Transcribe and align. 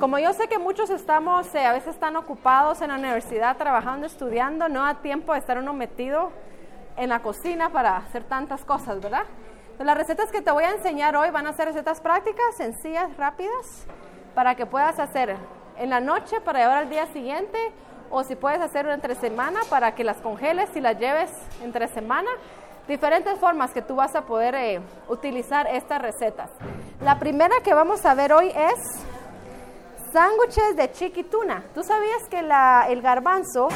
Como 0.00 0.20
yo 0.20 0.32
sé 0.32 0.46
que 0.46 0.58
muchos 0.58 0.90
estamos, 0.90 1.52
eh, 1.56 1.66
a 1.66 1.72
veces 1.72 1.94
están 1.94 2.14
ocupados 2.14 2.80
en 2.82 2.90
la 2.90 2.94
universidad, 2.94 3.56
trabajando, 3.56 4.06
estudiando, 4.06 4.68
no 4.68 4.84
da 4.84 4.94
tiempo 4.94 5.32
de 5.32 5.40
estar 5.40 5.58
uno 5.58 5.72
metido 5.72 6.30
en 6.96 7.08
la 7.08 7.18
cocina 7.18 7.70
para 7.70 7.96
hacer 7.96 8.22
tantas 8.22 8.64
cosas, 8.64 9.00
¿verdad? 9.00 9.24
Las 9.80 9.98
recetas 9.98 10.30
que 10.30 10.40
te 10.40 10.52
voy 10.52 10.62
a 10.62 10.70
enseñar 10.70 11.16
hoy 11.16 11.30
van 11.30 11.48
a 11.48 11.52
ser 11.52 11.66
recetas 11.66 12.00
prácticas, 12.00 12.56
sencillas, 12.56 13.16
rápidas, 13.16 13.88
para 14.36 14.54
que 14.54 14.66
puedas 14.66 15.00
hacer 15.00 15.34
en 15.76 15.90
la 15.90 15.98
noche 15.98 16.40
para 16.42 16.60
llevar 16.60 16.76
al 16.76 16.90
día 16.90 17.06
siguiente 17.06 17.58
o 18.08 18.22
si 18.22 18.36
puedes 18.36 18.60
hacerlo 18.60 18.92
entre 18.92 19.16
semana 19.16 19.60
para 19.68 19.96
que 19.96 20.04
las 20.04 20.18
congeles 20.18 20.70
y 20.76 20.80
las 20.80 20.96
lleves 20.96 21.32
entre 21.60 21.88
semana. 21.88 22.30
Diferentes 22.86 23.36
formas 23.40 23.72
que 23.72 23.82
tú 23.82 23.96
vas 23.96 24.14
a 24.14 24.22
poder 24.22 24.54
eh, 24.54 24.80
utilizar 25.08 25.66
estas 25.66 26.00
recetas. 26.00 26.50
La 27.00 27.18
primera 27.18 27.56
que 27.64 27.74
vamos 27.74 28.06
a 28.06 28.14
ver 28.14 28.32
hoy 28.32 28.48
es 28.48 29.04
Sándwiches 30.12 30.74
de 30.76 30.90
chiquituna. 30.92 31.64
¿Tú 31.74 31.82
sabías 31.82 32.26
que 32.30 32.38
el 32.38 33.02
garbanzo 33.02 33.68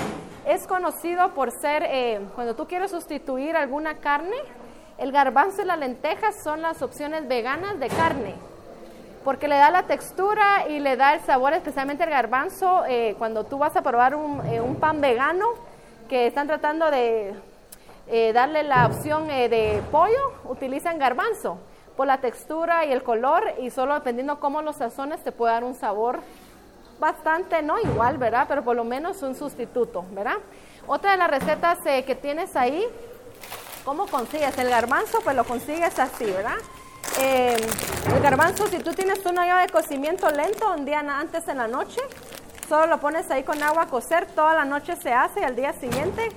es 0.46 0.66
conocido 0.66 1.34
por 1.34 1.50
ser, 1.50 1.82
eh, 1.86 2.20
cuando 2.34 2.56
tú 2.56 2.66
quieres 2.66 2.90
sustituir 2.90 3.54
alguna 3.54 3.98
carne, 3.98 4.36
el 4.96 5.12
garbanzo 5.12 5.60
y 5.60 5.66
las 5.66 5.78
lentejas 5.78 6.42
son 6.42 6.62
las 6.62 6.80
opciones 6.80 7.28
veganas 7.28 7.78
de 7.78 7.88
carne, 7.88 8.34
porque 9.24 9.46
le 9.46 9.56
da 9.56 9.70
la 9.70 9.82
textura 9.82 10.66
y 10.68 10.80
le 10.80 10.96
da 10.96 11.14
el 11.14 11.20
sabor, 11.20 11.52
especialmente 11.52 12.04
el 12.04 12.10
garbanzo, 12.10 12.84
eh, 12.86 13.14
cuando 13.18 13.44
tú 13.44 13.58
vas 13.58 13.76
a 13.76 13.82
probar 13.82 14.14
un, 14.14 14.40
eh, 14.46 14.60
un, 14.60 14.76
pan 14.76 15.02
vegano, 15.02 15.46
que 16.08 16.28
están 16.28 16.46
tratando 16.46 16.90
de 16.90 17.34
darle 18.34 18.62
la 18.62 18.86
opción 18.86 19.26
de 19.28 19.82
pollo, 19.90 20.32
utilizan 20.44 20.98
garbanzo 20.98 21.58
por 21.96 22.06
la 22.06 22.18
textura 22.18 22.84
y 22.84 22.92
el 22.92 23.02
color 23.02 23.44
y 23.60 23.70
solo 23.70 23.94
dependiendo 23.94 24.40
cómo 24.40 24.62
los 24.62 24.76
sazones 24.76 25.22
te 25.22 25.32
puede 25.32 25.54
dar 25.54 25.64
un 25.64 25.74
sabor 25.74 26.20
bastante, 26.98 27.62
no 27.62 27.78
igual, 27.80 28.18
¿verdad? 28.18 28.46
Pero 28.48 28.62
por 28.62 28.76
lo 28.76 28.84
menos 28.84 29.22
un 29.22 29.34
sustituto, 29.34 30.04
¿verdad? 30.12 30.36
Otra 30.86 31.12
de 31.12 31.16
las 31.16 31.30
recetas 31.30 31.78
eh, 31.84 32.04
que 32.04 32.14
tienes 32.14 32.56
ahí, 32.56 32.84
¿cómo 33.84 34.06
consigues? 34.06 34.56
El 34.58 34.68
garbanzo, 34.68 35.20
pues 35.22 35.34
lo 35.36 35.44
consigues 35.44 35.98
así, 35.98 36.24
¿verdad? 36.24 36.56
Eh, 37.18 37.56
el 38.14 38.22
garbanzo, 38.22 38.66
si 38.68 38.78
tú 38.78 38.92
tienes 38.92 39.24
una 39.26 39.42
olla 39.42 39.58
de 39.58 39.68
cocimiento 39.68 40.30
lento 40.30 40.72
un 40.72 40.84
día 40.84 41.00
antes 41.00 41.46
en 41.48 41.58
la 41.58 41.68
noche, 41.68 42.00
solo 42.68 42.86
lo 42.86 42.98
pones 42.98 43.30
ahí 43.30 43.42
con 43.42 43.62
agua 43.62 43.82
a 43.82 43.86
cocer, 43.86 44.26
toda 44.26 44.54
la 44.54 44.64
noche 44.64 44.96
se 44.96 45.12
hace 45.12 45.40
y 45.40 45.44
al 45.44 45.56
día 45.56 45.72
siguiente 45.74 46.30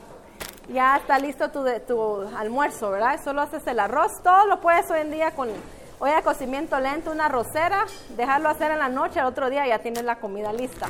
ya 0.67 0.97
está 0.97 1.19
listo 1.19 1.49
tu, 1.51 1.63
tu 1.87 2.21
almuerzo, 2.35 2.91
¿verdad? 2.91 3.19
Solo 3.23 3.41
haces 3.41 3.65
el 3.67 3.79
arroz, 3.79 4.21
todo 4.23 4.47
lo 4.47 4.61
puedes 4.61 4.89
hoy 4.89 5.01
en 5.01 5.11
día 5.11 5.31
con 5.31 5.49
olla 5.99 6.17
de 6.17 6.23
cocimiento 6.23 6.79
lento, 6.79 7.11
una 7.11 7.29
rosera, 7.29 7.85
dejarlo 8.09 8.49
hacer 8.49 8.71
en 8.71 8.79
la 8.79 8.89
noche, 8.89 9.19
al 9.19 9.27
otro 9.27 9.49
día 9.49 9.67
ya 9.67 9.79
tienes 9.79 10.03
la 10.03 10.17
comida 10.17 10.51
lista. 10.51 10.87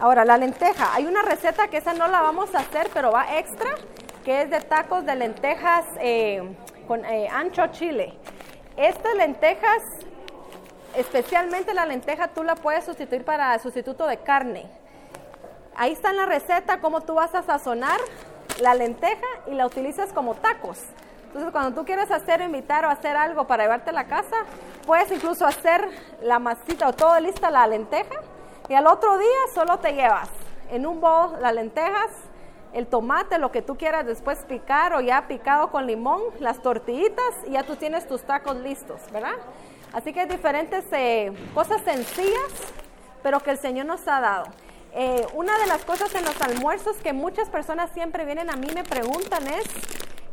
Ahora, 0.00 0.24
la 0.24 0.38
lenteja, 0.38 0.94
hay 0.94 1.06
una 1.06 1.22
receta 1.22 1.68
que 1.68 1.76
esa 1.76 1.92
no 1.92 2.08
la 2.08 2.22
vamos 2.22 2.54
a 2.54 2.60
hacer, 2.60 2.88
pero 2.94 3.12
va 3.12 3.38
extra, 3.38 3.70
que 4.24 4.42
es 4.42 4.50
de 4.50 4.60
tacos 4.60 5.04
de 5.04 5.14
lentejas 5.14 5.84
eh, 6.00 6.56
con 6.88 7.04
eh, 7.04 7.28
ancho 7.28 7.66
chile. 7.68 8.14
Estas 8.76 9.14
lentejas, 9.14 9.82
especialmente 10.96 11.74
la 11.74 11.84
lenteja, 11.84 12.28
tú 12.28 12.42
la 12.42 12.54
puedes 12.54 12.84
sustituir 12.84 13.24
para 13.24 13.58
sustituto 13.58 14.06
de 14.06 14.16
carne. 14.18 14.66
Ahí 15.76 15.92
está 15.92 16.10
en 16.10 16.16
la 16.16 16.26
receta 16.26 16.80
cómo 16.80 17.02
tú 17.02 17.14
vas 17.14 17.34
a 17.34 17.42
sazonar 17.42 18.00
la 18.60 18.74
lenteja 18.74 19.26
y 19.46 19.54
la 19.54 19.66
utilizas 19.66 20.12
como 20.12 20.34
tacos. 20.34 20.78
Entonces, 21.26 21.52
cuando 21.52 21.80
tú 21.80 21.86
quieres 21.86 22.10
hacer, 22.10 22.40
invitar 22.40 22.84
o 22.84 22.90
hacer 22.90 23.16
algo 23.16 23.46
para 23.46 23.62
llevarte 23.62 23.90
a 23.90 23.92
la 23.92 24.04
casa, 24.04 24.36
puedes 24.84 25.12
incluso 25.12 25.46
hacer 25.46 25.88
la 26.22 26.38
masita 26.40 26.88
o 26.88 26.92
todo 26.92 27.18
lista 27.20 27.50
la 27.50 27.66
lenteja 27.66 28.16
y 28.68 28.74
al 28.74 28.86
otro 28.86 29.16
día 29.16 29.38
solo 29.54 29.78
te 29.78 29.92
llevas 29.92 30.28
en 30.70 30.86
un 30.86 31.00
bol 31.00 31.40
las 31.40 31.54
lentejas, 31.54 32.10
el 32.72 32.86
tomate, 32.86 33.38
lo 33.38 33.50
que 33.50 33.62
tú 33.62 33.76
quieras 33.76 34.06
después 34.06 34.38
picar 34.48 34.94
o 34.94 35.00
ya 35.00 35.26
picado 35.26 35.70
con 35.70 35.86
limón, 35.86 36.22
las 36.38 36.62
tortillitas 36.62 37.34
y 37.46 37.52
ya 37.52 37.64
tú 37.64 37.76
tienes 37.76 38.06
tus 38.06 38.22
tacos 38.22 38.56
listos, 38.56 39.00
¿verdad? 39.12 39.34
Así 39.92 40.12
que 40.12 40.20
hay 40.20 40.28
diferentes 40.28 40.84
eh, 40.92 41.32
cosas 41.52 41.82
sencillas, 41.82 42.52
pero 43.22 43.40
que 43.40 43.50
el 43.50 43.58
Señor 43.58 43.86
nos 43.86 44.06
ha 44.06 44.20
dado. 44.20 44.44
Eh, 44.92 45.24
una 45.34 45.56
de 45.58 45.66
las 45.66 45.84
cosas 45.84 46.12
en 46.16 46.24
los 46.24 46.40
almuerzos 46.42 46.96
que 46.96 47.12
muchas 47.12 47.48
personas 47.48 47.90
siempre 47.92 48.24
vienen 48.24 48.50
a 48.50 48.56
mí 48.56 48.66
me 48.74 48.82
preguntan 48.82 49.46
es, 49.46 49.64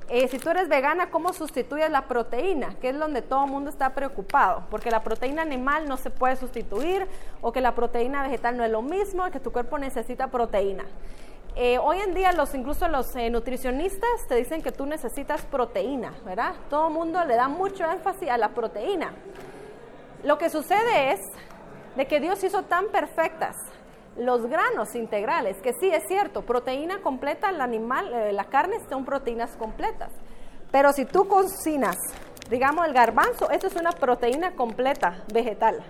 eh, 0.09 0.27
si 0.29 0.39
tú 0.39 0.49
eres 0.49 0.67
vegana, 0.67 1.11
¿cómo 1.11 1.31
sustituyes 1.31 1.91
la 1.91 2.07
proteína? 2.07 2.75
Que 2.81 2.89
es 2.89 2.97
donde 2.97 3.21
todo 3.21 3.45
el 3.45 3.51
mundo 3.51 3.69
está 3.69 3.91
preocupado, 3.93 4.63
porque 4.71 4.89
la 4.89 5.03
proteína 5.03 5.43
animal 5.43 5.87
no 5.87 5.97
se 5.97 6.09
puede 6.09 6.37
sustituir 6.37 7.07
o 7.41 7.51
que 7.51 7.61
la 7.61 7.75
proteína 7.75 8.23
vegetal 8.23 8.57
no 8.57 8.63
es 8.63 8.71
lo 8.71 8.81
mismo, 8.81 9.29
que 9.29 9.39
tu 9.39 9.51
cuerpo 9.51 9.77
necesita 9.77 10.27
proteína. 10.27 10.85
Eh, 11.55 11.77
hoy 11.79 11.99
en 11.99 12.13
día 12.13 12.31
los 12.33 12.53
incluso 12.55 12.87
los 12.87 13.15
nutricionistas 13.15 14.27
te 14.27 14.35
dicen 14.35 14.61
que 14.61 14.71
tú 14.71 14.85
necesitas 14.85 15.43
proteína, 15.45 16.13
¿verdad? 16.23 16.53
Todo 16.69 16.87
el 16.87 16.93
mundo 16.93 17.23
le 17.25 17.35
da 17.35 17.47
mucho 17.47 17.83
énfasis 17.83 18.29
a 18.29 18.37
la 18.37 18.49
proteína. 18.49 19.11
Lo 20.23 20.37
que 20.37 20.49
sucede 20.49 21.13
es 21.13 21.21
de 21.95 22.05
que 22.05 22.19
Dios 22.19 22.43
hizo 22.43 22.63
tan 22.63 22.87
perfectas 22.87 23.55
los 24.17 24.47
granos 24.47 24.95
integrales, 24.95 25.61
que 25.61 25.73
sí 25.73 25.89
es 25.89 26.03
cierto, 26.07 26.41
proteína 26.43 27.01
completa, 27.01 27.49
el 27.49 27.61
animal, 27.61 28.13
eh, 28.13 28.33
la 28.33 28.45
carne 28.45 28.77
son 28.89 29.05
proteínas 29.05 29.55
completas. 29.57 30.11
Pero 30.71 30.91
si 30.91 31.05
tú 31.05 31.27
cocinas, 31.27 31.95
digamos 32.49 32.85
el 32.87 32.93
garbanzo, 32.93 33.49
eso 33.51 33.67
es 33.67 33.75
una 33.75 33.91
proteína 33.91 34.55
completa 34.55 35.23
vegetal. 35.33 35.83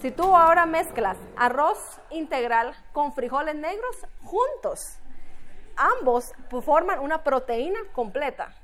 Si 0.00 0.10
tú 0.10 0.36
ahora 0.36 0.66
mezclas 0.66 1.16
arroz 1.36 1.78
integral 2.10 2.74
con 2.92 3.12
frijoles 3.12 3.54
negros 3.54 3.96
juntos, 4.22 4.80
ambos 5.76 6.32
forman 6.64 7.00
una 7.00 7.24
proteína 7.24 7.80
completa. 7.92 8.54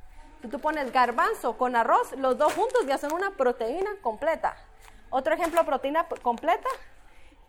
Si 0.43 0.49
tú 0.49 0.61
pones 0.61 0.93
garbanzo 0.93 1.57
con 1.57 1.75
arroz, 1.75 2.13
los 2.19 2.37
dos 2.37 2.53
juntos 2.53 2.87
ya 2.87 2.99
son 2.99 3.13
una 3.15 3.31
proteína 3.31 3.91
completa. 4.03 4.57
Otro 5.11 5.35
ejemplo, 5.35 5.65
proteína 5.65 6.07
completa, 6.23 6.69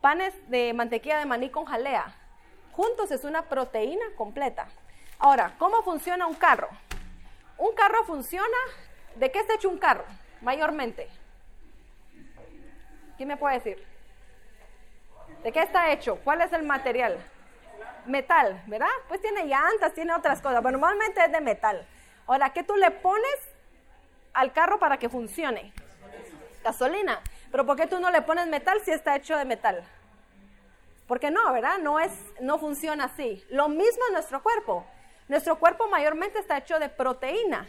panes 0.02 0.34
de 0.50 0.74
mantequilla 0.74 1.20
de 1.20 1.26
maní 1.26 1.50
con 1.50 1.66
jalea. 1.66 2.14
Juntos 2.72 3.12
es 3.12 3.24
una 3.24 3.44
proteína 3.44 4.06
completa. 4.16 4.68
Ahora, 5.20 5.54
¿cómo 5.58 5.82
funciona 5.84 6.28
un 6.28 6.36
carro? 6.36 6.70
Un 7.58 7.74
carro 7.74 8.04
funciona, 8.06 8.58
¿de 9.16 9.32
qué 9.32 9.40
está 9.40 9.56
hecho 9.56 9.70
un 9.70 9.78
carro? 9.78 10.04
Mayormente. 10.42 11.10
¿Quién 13.16 13.30
me 13.30 13.38
puede 13.38 13.56
decir? 13.56 13.86
¿De 15.44 15.52
qué 15.52 15.62
está 15.62 15.92
hecho? 15.92 16.18
¿Cuál 16.24 16.42
es 16.42 16.52
el 16.52 16.64
material? 16.64 17.18
Metal, 18.06 18.62
¿verdad? 18.68 18.88
Pues 19.08 19.22
tiene 19.22 19.46
llantas, 19.46 19.94
tiene 19.94 20.14
otras 20.14 20.42
cosas, 20.42 20.60
pero 20.62 20.78
normalmente 20.78 21.24
es 21.24 21.32
de 21.32 21.40
metal. 21.40 21.88
Ahora, 22.28 22.52
¿qué 22.52 22.64
tú 22.64 22.76
le 22.76 22.92
pones 22.92 23.36
al 24.34 24.52
carro 24.52 24.80
para 24.80 24.98
que 24.98 25.08
funcione? 25.08 25.72
Gasolina. 26.64 27.22
Pero 27.56 27.66
¿por 27.66 27.78
qué 27.78 27.88
tú 27.88 28.02
no 28.02 28.12
le 28.12 28.22
pones 28.22 28.48
metal 28.48 28.82
si 28.84 28.92
está 28.92 29.16
hecho 29.16 29.38
de 29.38 29.46
metal? 29.46 29.82
Porque 31.08 31.32
no, 31.32 31.54
¿verdad? 31.54 31.78
No, 31.78 32.02
es, 32.02 32.12
no 32.42 32.60
funciona 32.60 33.06
así. 33.06 33.46
Lo 33.50 33.70
mismo 33.70 34.04
en 34.10 34.14
nuestro 34.14 34.44
cuerpo. 34.44 34.86
Nuestro 35.30 35.58
cuerpo 35.58 35.88
mayormente 35.88 36.38
está 36.38 36.58
hecho 36.58 36.80
de 36.80 36.90
proteína. 36.90 37.66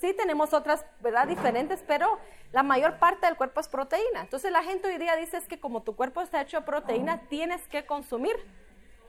Sí 0.00 0.14
tenemos 0.14 0.54
otras, 0.54 0.86
¿verdad? 1.00 1.28
Diferentes, 1.28 1.84
pero 1.86 2.18
la 2.52 2.62
mayor 2.62 2.98
parte 2.98 3.26
del 3.26 3.36
cuerpo 3.36 3.60
es 3.60 3.68
proteína. 3.68 4.22
Entonces 4.22 4.50
la 4.50 4.62
gente 4.62 4.88
hoy 4.88 4.96
día 4.96 5.16
dice 5.16 5.36
es 5.36 5.46
que 5.46 5.60
como 5.60 5.82
tu 5.82 5.94
cuerpo 5.94 6.22
está 6.22 6.40
hecho 6.40 6.60
de 6.60 6.64
proteína, 6.64 7.20
tienes 7.28 7.60
que 7.68 7.84
consumir 7.84 8.36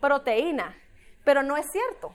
proteína. 0.01 0.75
Pero 1.23 1.41
no 1.41 1.55
es 1.55 1.71
cierto. 1.71 2.13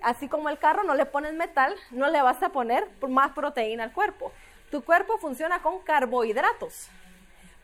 Así 0.00 0.30
como 0.30 0.48
el 0.48 0.58
carro 0.58 0.82
no 0.82 0.94
le 0.94 1.04
pones 1.04 1.34
metal, 1.34 1.74
no 1.90 2.08
le 2.08 2.22
vas 2.22 2.42
a 2.42 2.48
poner 2.48 2.88
más 3.06 3.32
proteína 3.32 3.84
al 3.84 3.92
cuerpo. 3.92 4.32
Tu 4.70 4.82
cuerpo 4.82 5.18
funciona 5.18 5.60
con 5.60 5.80
carbohidratos 5.80 6.88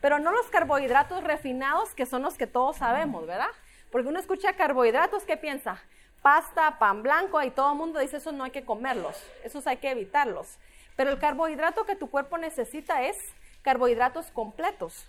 pero 0.00 0.19
no 0.19 0.33
los 0.33 0.47
carbohidratos 0.47 1.22
refinados 1.25 1.94
que 1.94 2.06
son 2.06 2.22
los 2.22 2.34
que 2.34 2.47
todos 2.47 2.77
sabemos, 2.77 3.27
¿verdad? 3.27 3.51
Porque 3.91 4.09
uno 4.09 4.19
escucha 4.19 4.54
carbohidratos, 4.54 5.25
¿qué 5.25 5.36
piensa? 5.36 5.83
Pasta, 6.22 6.78
pan 6.78 7.03
blanco, 7.03 7.42
y 7.42 7.51
todo 7.51 7.72
el 7.72 7.78
mundo 7.78 7.98
dice, 7.98 8.19
eso 8.19 8.33
no 8.33 8.45
hay 8.45 8.51
que 8.51 8.65
comerlos, 8.65 9.16
esos 9.42 9.66
hay 9.66 9.78
que 9.78 9.91
evitarlos. 9.91 10.59
Pero 10.97 11.10
el 11.10 11.19
carbohidrato 11.19 11.84
que 11.86 11.97
tu 11.97 12.10
cuerpo 12.10 12.39
necesita 12.39 13.03
es 13.03 13.16
carbohidratos 13.63 14.30
completos. 14.30 15.09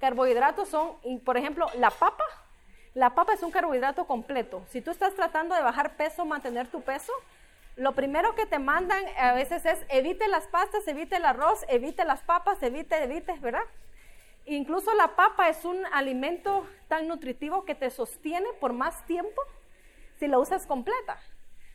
Carbohidratos 0.00 0.68
son, 0.68 0.96
por 1.24 1.36
ejemplo, 1.36 1.66
la 1.74 1.90
papa. 1.90 2.24
La 2.94 3.14
papa 3.14 3.34
es 3.34 3.42
un 3.42 3.50
carbohidrato 3.50 4.06
completo. 4.06 4.64
Si 4.70 4.80
tú 4.80 4.90
estás 4.90 5.14
tratando 5.14 5.54
de 5.54 5.62
bajar 5.62 5.96
peso, 5.96 6.24
mantener 6.24 6.68
tu 6.68 6.80
peso, 6.80 7.12
lo 7.76 7.92
primero 7.92 8.34
que 8.34 8.46
te 8.46 8.58
mandan 8.58 9.04
a 9.18 9.34
veces 9.34 9.64
es 9.64 9.78
evite 9.88 10.26
las 10.28 10.46
pastas, 10.48 10.86
evite 10.88 11.16
el 11.16 11.24
arroz, 11.24 11.64
evite 11.68 12.04
las 12.04 12.20
papas, 12.22 12.62
evite, 12.62 13.02
evite, 13.02 13.34
¿verdad? 13.40 13.62
Incluso 14.48 14.94
la 14.94 15.14
papa 15.14 15.48
es 15.48 15.64
un 15.64 15.84
alimento 15.92 16.66
tan 16.88 17.06
nutritivo 17.06 17.64
que 17.64 17.74
te 17.74 17.90
sostiene 17.90 18.46
por 18.60 18.72
más 18.72 19.04
tiempo 19.04 19.40
si 20.18 20.26
la 20.26 20.38
usas 20.38 20.66
completa. 20.66 21.20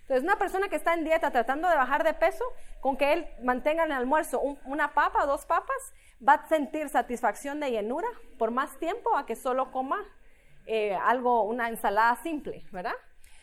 Entonces, 0.02 0.24
una 0.24 0.38
persona 0.38 0.68
que 0.68 0.75
está 0.75 0.94
en 0.96 1.04
dieta 1.04 1.31
tratando 1.31 1.70
de 1.70 1.75
bajar 1.75 2.04
de 2.04 2.14
peso, 2.14 2.44
con 2.81 2.98
que 2.98 3.14
él 3.14 3.28
mantenga 3.42 3.86
en 3.86 3.92
el 3.92 3.98
almuerzo 3.98 4.42
una 4.66 4.94
papa 4.94 5.24
o 5.24 5.28
dos 5.28 5.46
papas, 5.46 5.94
va 6.28 6.34
a 6.34 6.48
sentir 6.48 6.90
satisfacción 6.90 7.60
de 7.60 7.72
llenura 7.72 8.08
por 8.38 8.52
más 8.52 8.78
tiempo 8.80 9.16
a 9.16 9.26
que 9.26 9.36
solo 9.36 9.72
coma 9.72 10.04
eh, 10.66 10.96
algo, 10.96 11.44
una 11.44 11.69
ensalada 11.69 12.16
simple, 12.18 12.66
¿verdad? 12.72 12.96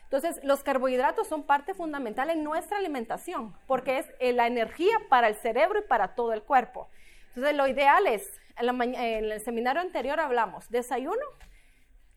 Entonces, 0.05 0.41
los 0.43 0.65
carbohidratos 0.65 1.29
son 1.29 1.44
parte 1.44 1.73
fundamental 1.73 2.31
en 2.31 2.43
nuestra 2.43 2.79
alimentación, 2.79 3.56
porque 3.69 3.99
es 3.99 4.06
eh, 4.19 4.33
la 4.33 4.49
energía 4.49 4.99
para 5.09 5.29
el 5.29 5.37
cerebro 5.37 5.79
y 5.79 5.83
para 5.83 6.17
todo 6.17 6.33
el 6.33 6.43
cuerpo. 6.43 6.88
Entonces, 7.31 7.56
lo 7.56 7.67
ideal 7.67 8.06
es, 8.06 8.41
en, 8.56 8.82
el 9.03 9.41
seminario 9.41 9.81
anterior 9.81 10.21
hablamos, 10.21 10.69
desayuno, 10.69 11.25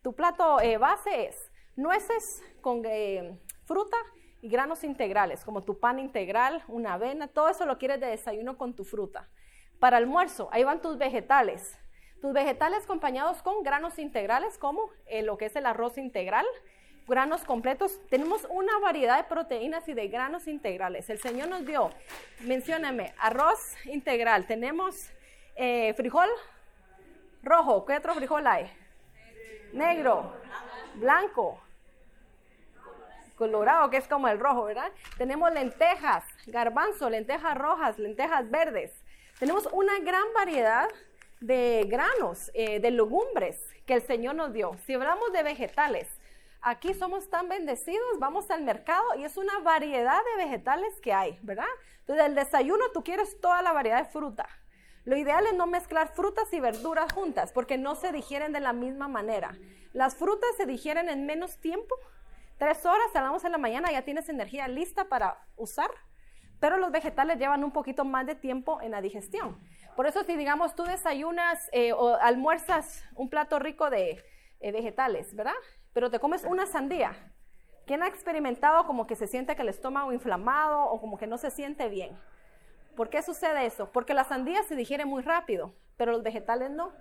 tu 0.02 0.14
plato 0.14 0.60
eh, 0.60 0.76
base 0.76 1.26
es 1.26 1.50
nueces 1.76 2.42
con 2.60 2.82
fruta 3.64 3.96
y 4.42 4.48
granos 4.48 4.84
integrales, 4.84 5.44
como 5.44 5.62
tu 5.62 5.78
pan 5.78 5.98
integral, 5.98 6.62
una 6.68 6.94
avena, 6.94 7.28
todo 7.28 7.48
eso 7.48 7.64
lo 7.64 7.78
quieres 7.78 8.00
de 8.00 8.08
desayuno 8.08 8.58
con 8.58 8.74
tu 8.74 8.84
fruta. 8.84 9.28
Para 9.78 9.96
almuerzo, 9.96 10.48
ahí 10.52 10.64
van 10.64 10.82
tus 10.82 10.98
vegetales. 10.98 11.78
Tus 12.20 12.32
vegetales 12.32 12.84
acompañados 12.84 13.42
con 13.42 13.62
granos 13.62 13.98
integrales, 13.98 14.58
como 14.58 14.90
eh, 15.06 15.22
lo 15.22 15.38
que 15.38 15.46
es 15.46 15.56
el 15.56 15.66
arroz 15.66 15.98
integral, 15.98 16.46
granos 17.06 17.44
completos. 17.44 18.00
Tenemos 18.08 18.46
una 18.50 18.78
variedad 18.78 19.16
de 19.18 19.24
proteínas 19.24 19.88
y 19.88 19.94
de 19.94 20.08
granos 20.08 20.46
integrales. 20.48 21.10
El 21.10 21.20
Señor 21.20 21.48
nos 21.48 21.66
dio, 21.66 21.90
mencióname, 22.40 23.14
arroz 23.18 23.58
integral. 23.86 24.46
Tenemos 24.46 25.10
eh, 25.56 25.94
frijol 25.94 26.28
rojo. 27.42 27.84
¿Qué 27.84 27.96
otro 27.96 28.14
frijol 28.14 28.46
hay? 28.46 28.70
Negro, 29.72 30.32
blanco, 30.94 31.60
colorado, 33.36 33.90
que 33.90 33.96
es 33.96 34.08
como 34.08 34.28
el 34.28 34.38
rojo, 34.38 34.64
¿verdad? 34.64 34.90
Tenemos 35.18 35.52
lentejas, 35.52 36.24
garbanzo, 36.46 37.10
lentejas 37.10 37.56
rojas, 37.56 37.98
lentejas 37.98 38.50
verdes. 38.50 38.92
Tenemos 39.38 39.68
una 39.72 39.98
gran 39.98 40.32
variedad 40.32 40.88
de 41.40 41.84
granos, 41.88 42.50
eh, 42.54 42.80
de 42.80 42.90
legumbres 42.90 43.60
que 43.84 43.94
el 43.94 44.02
Señor 44.02 44.36
nos 44.36 44.52
dio. 44.52 44.76
Si 44.86 44.94
hablamos 44.94 45.32
de 45.32 45.42
vegetales, 45.42 46.08
aquí 46.64 46.94
somos 46.94 47.30
tan 47.30 47.48
bendecidos, 47.48 48.18
vamos 48.18 48.50
al 48.50 48.62
mercado 48.62 49.04
y 49.16 49.24
es 49.24 49.36
una 49.36 49.60
variedad 49.60 50.18
de 50.36 50.44
vegetales 50.44 51.00
que 51.00 51.12
hay, 51.12 51.38
¿verdad? 51.42 51.64
Entonces, 52.00 52.26
el 52.26 52.34
desayuno 52.34 52.84
tú 52.92 53.04
quieres 53.04 53.40
toda 53.40 53.62
la 53.62 53.72
variedad 53.72 54.02
de 54.02 54.10
fruta. 54.10 54.48
Lo 55.04 55.16
ideal 55.16 55.46
es 55.46 55.54
no 55.54 55.66
mezclar 55.66 56.08
frutas 56.08 56.52
y 56.52 56.60
verduras 56.60 57.12
juntas 57.12 57.52
porque 57.52 57.78
no 57.78 57.94
se 57.94 58.10
digieren 58.10 58.52
de 58.52 58.60
la 58.60 58.72
misma 58.72 59.06
manera. 59.06 59.56
Las 59.92 60.16
frutas 60.16 60.50
se 60.56 60.66
digieren 60.66 61.08
en 61.08 61.26
menos 61.26 61.58
tiempo 61.58 61.94
Tres 62.58 62.86
horas, 62.86 63.08
hablamos 63.14 63.44
en 63.44 63.50
la 63.50 63.58
mañana, 63.58 63.90
ya 63.90 64.02
tienes 64.02 64.28
energía 64.28 64.68
lista 64.68 65.06
para 65.06 65.44
usar, 65.56 65.90
pero 66.60 66.76
los 66.76 66.92
vegetales 66.92 67.36
llevan 67.38 67.64
un 67.64 67.72
poquito 67.72 68.04
más 68.04 68.26
de 68.26 68.36
tiempo 68.36 68.80
en 68.80 68.92
la 68.92 69.00
digestión. 69.00 69.58
Por 69.96 70.06
eso 70.06 70.22
si 70.22 70.36
digamos 70.36 70.76
tú 70.76 70.84
desayunas 70.84 71.68
eh, 71.72 71.92
o 71.92 72.14
almuerzas 72.14 73.04
un 73.16 73.28
plato 73.28 73.58
rico 73.58 73.90
de 73.90 74.24
eh, 74.60 74.72
vegetales, 74.72 75.34
¿verdad? 75.34 75.54
Pero 75.92 76.10
te 76.10 76.18
comes 76.18 76.44
una 76.44 76.66
sandía. 76.66 77.32
¿Quién 77.86 78.02
ha 78.02 78.08
experimentado 78.08 78.86
como 78.86 79.06
que 79.06 79.16
se 79.16 79.26
siente 79.26 79.56
que 79.56 79.62
el 79.62 79.68
estómago 79.68 80.12
inflamado 80.12 80.84
o 80.84 81.00
como 81.00 81.18
que 81.18 81.26
no 81.26 81.36
se 81.38 81.50
siente 81.50 81.88
bien? 81.88 82.18
¿Por 82.96 83.10
qué 83.10 83.22
sucede 83.22 83.66
eso? 83.66 83.90
Porque 83.92 84.14
la 84.14 84.24
sandía 84.24 84.62
se 84.62 84.76
digiere 84.76 85.04
muy 85.04 85.22
rápido, 85.22 85.74
pero 85.96 86.12
los 86.12 86.22
vegetales 86.22 86.70
no. 86.70 86.92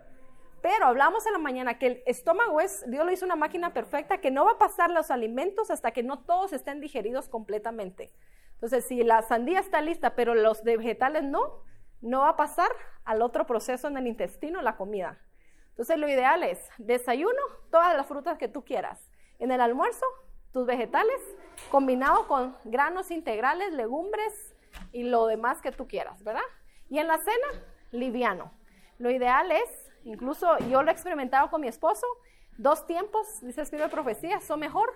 Pero 0.62 0.86
hablamos 0.86 1.26
en 1.26 1.34
la 1.34 1.40
mañana 1.40 1.78
que 1.78 1.88
el 1.88 2.04
estómago 2.06 2.62
es, 2.62 2.90
Dios 2.90 3.06
lo 3.06 3.12
hizo 3.12 3.26
una 3.26 3.36
máquina 3.36 3.74
perfecta 3.74 4.20
que 4.20 4.32
no 4.32 4.46
va 4.46 4.52
a 4.52 4.58
pasar 4.58 4.90
los 4.90 5.12
alimentos 5.12 5.70
hasta 5.70 5.92
que 5.92 6.04
no 6.04 6.20
todos 6.20 6.54
estén 6.54 6.80
digeridos 6.80 7.28
completamente. 7.28 8.14
Entonces, 8.54 8.86
si 8.86 9.04
la 9.04 9.22
sandía 9.24 9.60
está 9.60 9.82
lista, 9.82 10.16
pero 10.16 10.36
los 10.36 10.64
vegetales 10.64 11.24
no, 11.24 11.62
no 12.00 12.22
va 12.22 12.30
a 12.30 12.36
pasar 12.38 12.70
al 13.04 13.22
otro 13.22 13.46
proceso 13.46 13.90
en 13.90 13.98
el 13.98 14.08
intestino, 14.08 14.62
la 14.62 14.78
comida. 14.78 15.20
Entonces, 15.74 15.98
lo 15.98 16.08
ideal 16.08 16.44
es 16.44 16.60
desayuno, 16.78 17.42
todas 17.72 17.96
las 17.96 18.08
frutas 18.08 18.38
que 18.38 18.48
tú 18.48 18.64
quieras. 18.64 19.10
En 19.40 19.52
el 19.52 19.62
almuerzo, 19.62 20.06
tus 20.52 20.66
vegetales, 20.66 21.20
combinado 21.72 22.28
con 22.28 22.56
granos 22.64 23.12
integrales, 23.12 23.74
legumbres 23.74 24.56
y 24.92 25.04
lo 25.04 25.28
demás 25.28 25.62
que 25.62 25.72
tú 25.72 25.88
quieras, 25.88 26.24
¿verdad? 26.24 26.42
Y 26.90 27.00
en 27.00 27.08
la 27.08 27.18
cena, 27.18 27.64
liviano. 27.92 28.52
Lo 29.00 29.10
ideal 29.10 29.52
es 29.52 29.84
Incluso 30.06 30.58
yo 30.70 30.84
lo 30.84 30.90
he 30.90 30.94
experimentado 30.94 31.50
con 31.50 31.62
mi 31.62 31.68
esposo. 31.68 32.06
Dos 32.58 32.86
tiempos, 32.86 33.42
dice 33.42 33.62
el 33.62 33.70
de 33.70 33.90
profecía, 33.90 34.40
son 34.42 34.60
mejor 34.60 34.92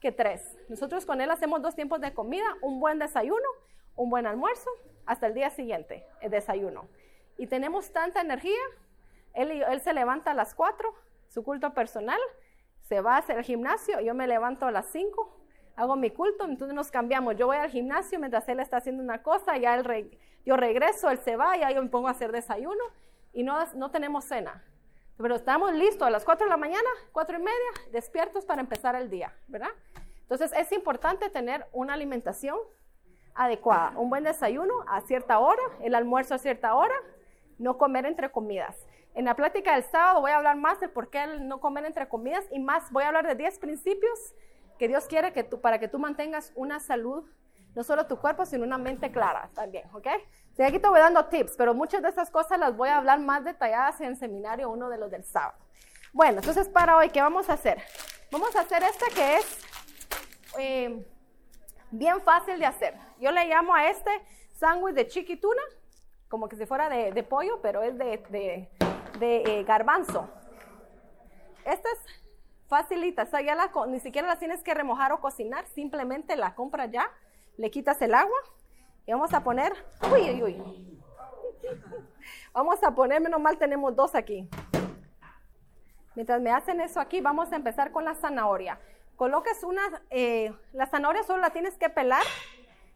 que 0.00 0.12
tres. 0.12 0.56
Nosotros 0.68 1.04
con 1.04 1.20
él 1.20 1.30
hacemos 1.30 1.60
dos 1.60 1.74
tiempos 1.74 2.00
de 2.00 2.14
comida, 2.14 2.46
un 2.62 2.80
buen 2.80 2.98
desayuno, 2.98 3.48
un 3.96 4.10
buen 4.10 4.26
almuerzo, 4.26 4.70
hasta 5.06 5.26
el 5.26 5.34
día 5.34 5.50
siguiente, 5.50 6.06
el 6.20 6.30
desayuno. 6.30 6.88
Y 7.36 7.46
tenemos 7.46 7.92
tanta 7.92 8.20
energía, 8.20 8.60
él, 9.34 9.50
él 9.50 9.80
se 9.80 9.92
levanta 9.92 10.32
a 10.32 10.34
las 10.34 10.54
cuatro, 10.54 10.94
su 11.28 11.42
culto 11.42 11.72
personal, 11.74 12.20
se 12.88 13.00
va 13.00 13.16
a 13.16 13.18
hacer 13.18 13.38
el 13.38 13.44
gimnasio, 13.44 14.00
yo 14.00 14.14
me 14.14 14.26
levanto 14.26 14.66
a 14.66 14.70
las 14.70 14.86
cinco, 14.86 15.38
hago 15.76 15.94
mi 15.94 16.10
culto, 16.10 16.44
entonces 16.44 16.74
nos 16.74 16.90
cambiamos. 16.90 17.36
Yo 17.36 17.46
voy 17.46 17.56
al 17.56 17.70
gimnasio 17.70 18.18
mientras 18.18 18.48
él 18.48 18.60
está 18.60 18.78
haciendo 18.78 19.02
una 19.02 19.22
cosa, 19.22 19.56
ya 19.56 19.74
él 19.74 20.10
yo 20.44 20.56
regreso, 20.56 21.10
él 21.10 21.18
se 21.18 21.36
va, 21.36 21.56
ya 21.56 21.70
yo 21.70 21.82
me 21.82 21.88
pongo 21.88 22.08
a 22.08 22.12
hacer 22.12 22.32
desayuno 22.32 22.82
y 23.32 23.42
no, 23.42 23.58
no 23.74 23.90
tenemos 23.90 24.24
cena. 24.24 24.64
Pero 25.16 25.34
estamos 25.34 25.72
listos 25.74 26.06
a 26.06 26.10
las 26.10 26.24
4 26.24 26.46
de 26.46 26.50
la 26.50 26.56
mañana, 26.56 26.88
4 27.12 27.36
y 27.36 27.40
media, 27.40 27.70
despiertos 27.92 28.44
para 28.44 28.60
empezar 28.60 28.96
el 28.96 29.10
día, 29.10 29.34
¿verdad? 29.46 29.70
Entonces 30.22 30.52
es 30.56 30.72
importante 30.72 31.28
tener 31.28 31.66
una 31.72 31.94
alimentación 31.94 32.58
adecuada, 33.34 33.92
un 33.96 34.10
buen 34.10 34.24
desayuno 34.24 34.74
a 34.88 35.00
cierta 35.02 35.38
hora, 35.38 35.62
el 35.80 35.94
almuerzo 35.94 36.34
a 36.34 36.38
cierta 36.38 36.74
hora, 36.74 36.94
no 37.58 37.78
comer 37.78 38.06
entre 38.06 38.30
comidas. 38.30 38.87
En 39.14 39.24
la 39.24 39.34
plática 39.34 39.74
del 39.74 39.84
sábado 39.84 40.20
voy 40.20 40.30
a 40.30 40.36
hablar 40.36 40.56
más 40.56 40.80
de 40.80 40.88
por 40.88 41.10
qué 41.10 41.26
no 41.40 41.60
comer 41.60 41.84
entre 41.84 42.08
comidas 42.08 42.44
y 42.50 42.58
más 42.58 42.90
voy 42.92 43.04
a 43.04 43.08
hablar 43.08 43.26
de 43.26 43.34
10 43.34 43.58
principios 43.58 44.34
que 44.78 44.88
Dios 44.88 45.06
quiere 45.06 45.32
que 45.32 45.42
tú, 45.42 45.60
para 45.60 45.78
que 45.78 45.88
tú 45.88 45.98
mantengas 45.98 46.52
una 46.54 46.78
salud, 46.78 47.24
no 47.74 47.82
solo 47.82 48.06
tu 48.06 48.18
cuerpo, 48.18 48.46
sino 48.46 48.64
una 48.64 48.78
mente 48.78 49.10
clara 49.10 49.50
también, 49.54 49.88
¿ok? 49.92 50.06
Sí, 50.56 50.62
aquí 50.62 50.78
te 50.78 50.88
voy 50.88 51.00
dando 51.00 51.26
tips, 51.26 51.54
pero 51.56 51.74
muchas 51.74 52.02
de 52.02 52.08
estas 52.08 52.30
cosas 52.30 52.58
las 52.58 52.76
voy 52.76 52.88
a 52.88 52.98
hablar 52.98 53.20
más 53.20 53.44
detalladas 53.44 54.00
en 54.00 54.08
el 54.08 54.16
seminario, 54.16 54.70
uno 54.70 54.88
de 54.88 54.98
los 54.98 55.10
del 55.10 55.24
sábado. 55.24 55.58
Bueno, 56.12 56.38
entonces 56.38 56.68
para 56.68 56.96
hoy, 56.96 57.10
¿qué 57.10 57.20
vamos 57.20 57.50
a 57.50 57.54
hacer? 57.54 57.82
Vamos 58.30 58.54
a 58.56 58.60
hacer 58.60 58.82
este 58.82 59.06
que 59.14 59.36
es 59.36 59.58
eh, 60.58 61.06
bien 61.90 62.20
fácil 62.20 62.58
de 62.58 62.66
hacer. 62.66 62.94
Yo 63.20 63.30
le 63.30 63.46
llamo 63.46 63.74
a 63.74 63.88
este 63.88 64.10
sándwich 64.54 64.94
de 64.94 65.06
chiquituna, 65.06 65.62
como 66.28 66.48
que 66.48 66.56
si 66.56 66.66
fuera 66.66 66.88
de, 66.88 67.22
pollo, 67.22 67.60
pero 67.62 67.82
es 67.82 67.96
de, 67.96 68.68
eh, 69.22 69.64
garbanzo. 69.64 70.28
Esta 71.64 71.88
es 71.90 71.98
facilita, 72.66 73.24
ya 73.24 73.70
ni 73.86 74.00
siquiera 74.00 74.28
la 74.28 74.38
tienes 74.38 74.62
que 74.62 74.74
remojar 74.74 75.12
o 75.12 75.20
cocinar, 75.20 75.66
simplemente 75.68 76.36
la 76.36 76.54
compras 76.54 76.90
ya, 76.90 77.10
le 77.56 77.70
quitas 77.70 78.00
el 78.02 78.14
agua 78.14 78.38
y 79.06 79.12
vamos 79.12 79.32
a 79.32 79.42
poner. 79.42 79.72
Vamos 82.52 82.82
a 82.82 82.90
poner, 82.90 83.20
menos 83.20 83.40
mal 83.40 83.56
tenemos 83.56 83.94
dos 83.94 84.14
aquí. 84.14 84.48
Mientras 86.14 86.40
me 86.40 86.50
hacen 86.50 86.80
eso 86.80 87.00
aquí, 87.00 87.20
vamos 87.20 87.52
a 87.52 87.56
empezar 87.56 87.92
con 87.92 88.04
la 88.04 88.14
zanahoria. 88.14 88.80
Coloques 89.16 89.62
una, 89.62 89.82
eh, 90.10 90.52
la 90.72 90.86
zanahoria 90.86 91.22
solo 91.22 91.40
la 91.40 91.50
tienes 91.50 91.76
que 91.78 91.88
pelar 91.88 92.22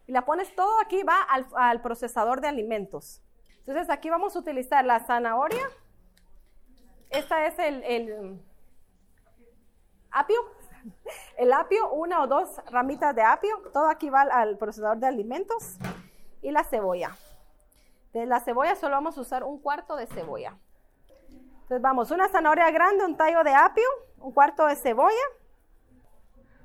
y 0.07 0.11
la 0.11 0.25
pones 0.25 0.53
todo 0.55 0.79
aquí, 0.81 1.03
va 1.03 1.21
al, 1.21 1.81
procesador 1.81 2.41
de 2.41 2.49
alimentos. 2.49 3.21
Entonces 3.59 3.89
aquí 3.89 4.09
vamos 4.09 4.35
a 4.35 4.39
utilizar 4.39 4.83
la 4.83 4.99
zanahoria. 4.99 5.63
Esta 7.13 7.45
es 7.45 7.59
el, 7.59 7.83
el 7.83 8.41
apio, 10.09 10.39
el 11.37 11.53
apio, 11.53 11.91
una 11.91 12.23
o 12.23 12.27
dos 12.27 12.59
ramitas 12.71 13.15
de 13.15 13.21
apio. 13.21 13.55
Todo 13.71 13.87
aquí 13.87 14.09
va 14.09 14.21
al 14.21 14.57
procesador 14.57 14.97
de 14.97 15.07
alimentos 15.07 15.77
y 16.41 16.49
la 16.49 16.63
cebolla. 16.63 17.15
De 18.13 18.25
la 18.25 18.39
cebolla 18.39 18.75
solo 18.75 18.95
vamos 18.95 19.17
a 19.17 19.21
usar 19.21 19.43
un 19.43 19.59
cuarto 19.59 19.95
de 19.95 20.07
cebolla. 20.07 20.57
Entonces 21.61 21.81
vamos, 21.81 22.09
una 22.09 22.27
zanahoria 22.29 22.69
grande, 22.71 23.05
un 23.05 23.15
tallo 23.15 23.43
de 23.43 23.53
apio, 23.53 23.87
un 24.17 24.31
cuarto 24.31 24.65
de 24.65 24.75
cebolla. 24.75 25.23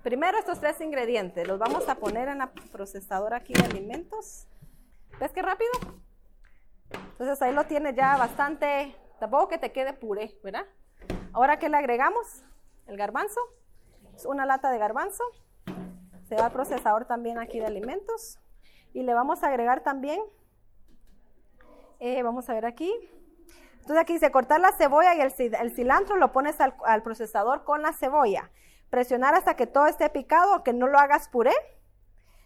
Primero 0.02 0.38
estos 0.38 0.60
tres 0.60 0.80
ingredientes 0.80 1.46
los 1.46 1.58
vamos 1.58 1.88
a 1.90 1.96
poner 1.96 2.28
en 2.28 2.38
la 2.38 2.52
procesadora 2.72 3.36
aquí 3.36 3.52
de 3.52 3.64
alimentos. 3.64 4.46
¿Ves 5.20 5.32
qué 5.32 5.42
rápido? 5.42 5.70
Entonces 6.90 7.42
ahí 7.42 7.52
lo 7.52 7.64
tienes 7.64 7.94
ya 7.94 8.16
bastante, 8.16 8.96
tampoco 9.18 9.48
que 9.48 9.58
te 9.58 9.72
quede 9.72 9.92
puré, 9.92 10.38
¿verdad? 10.42 10.66
Ahora 11.32 11.58
que 11.58 11.68
le 11.68 11.76
agregamos 11.76 12.44
el 12.86 12.96
garbanzo, 12.96 13.40
es 14.14 14.24
una 14.26 14.46
lata 14.46 14.70
de 14.70 14.78
garbanzo. 14.78 15.22
Se 16.28 16.34
va 16.34 16.46
al 16.46 16.52
procesador 16.52 17.04
también 17.04 17.38
aquí 17.38 17.58
de 17.58 17.66
alimentos. 17.66 18.38
Y 18.92 19.02
le 19.02 19.14
vamos 19.14 19.42
a 19.42 19.48
agregar 19.48 19.82
también, 19.82 20.20
eh, 22.00 22.22
vamos 22.22 22.48
a 22.48 22.54
ver 22.54 22.66
aquí. 22.66 22.92
Entonces 23.74 23.98
aquí 23.98 24.14
dice 24.14 24.30
cortar 24.30 24.60
la 24.60 24.72
cebolla 24.72 25.14
y 25.14 25.20
el, 25.20 25.70
cilantro 25.72 26.16
lo 26.16 26.32
pones 26.32 26.56
al, 26.60 27.02
procesador 27.02 27.64
con 27.64 27.82
la 27.82 27.92
cebolla. 27.92 28.50
Presionar 28.90 29.34
hasta 29.34 29.54
que 29.54 29.66
todo 29.66 29.86
esté 29.86 30.08
picado, 30.10 30.62
que 30.62 30.72
no 30.72 30.86
lo 30.86 30.98
hagas 30.98 31.28
puré. 31.28 31.54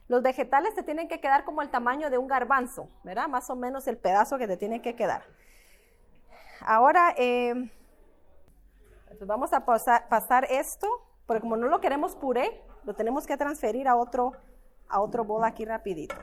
Los 0.09 0.23
vegetales 0.23 0.75
te 0.75 0.83
tienen 0.83 1.09
que 1.09 1.21
quedar 1.21 1.45
como 1.45 1.63
el 1.63 1.71
tamaño 1.71 2.11
de 2.11 2.19
un 2.19 2.29
garbanzo, 2.29 2.89
¿verdad? 3.03 3.29
Más 3.29 3.49
o 3.51 3.57
menos 3.57 3.87
el 3.87 3.97
pedazo 3.97 4.39
que 4.39 4.47
te 4.47 4.57
tiene 4.57 4.83
que 4.83 4.95
quedar. 4.95 5.25
Ahora, 6.67 7.15
eh, 7.17 7.71
vamos 9.27 9.53
a 9.53 9.65
pasar, 9.65 10.47
esto, 10.51 10.89
porque 11.27 11.41
como 11.41 11.57
no 11.57 11.69
lo 11.69 11.81
queremos 11.81 12.17
puré, 12.17 12.63
lo 12.85 12.95
tenemos 12.95 13.27
que 13.27 13.37
transferir 13.37 13.89
a 13.89 13.97
otro, 13.97 14.33
a 14.89 15.01
otro 15.01 15.25
bol 15.25 15.45
aquí 15.45 15.65
rapidito. 15.65 16.15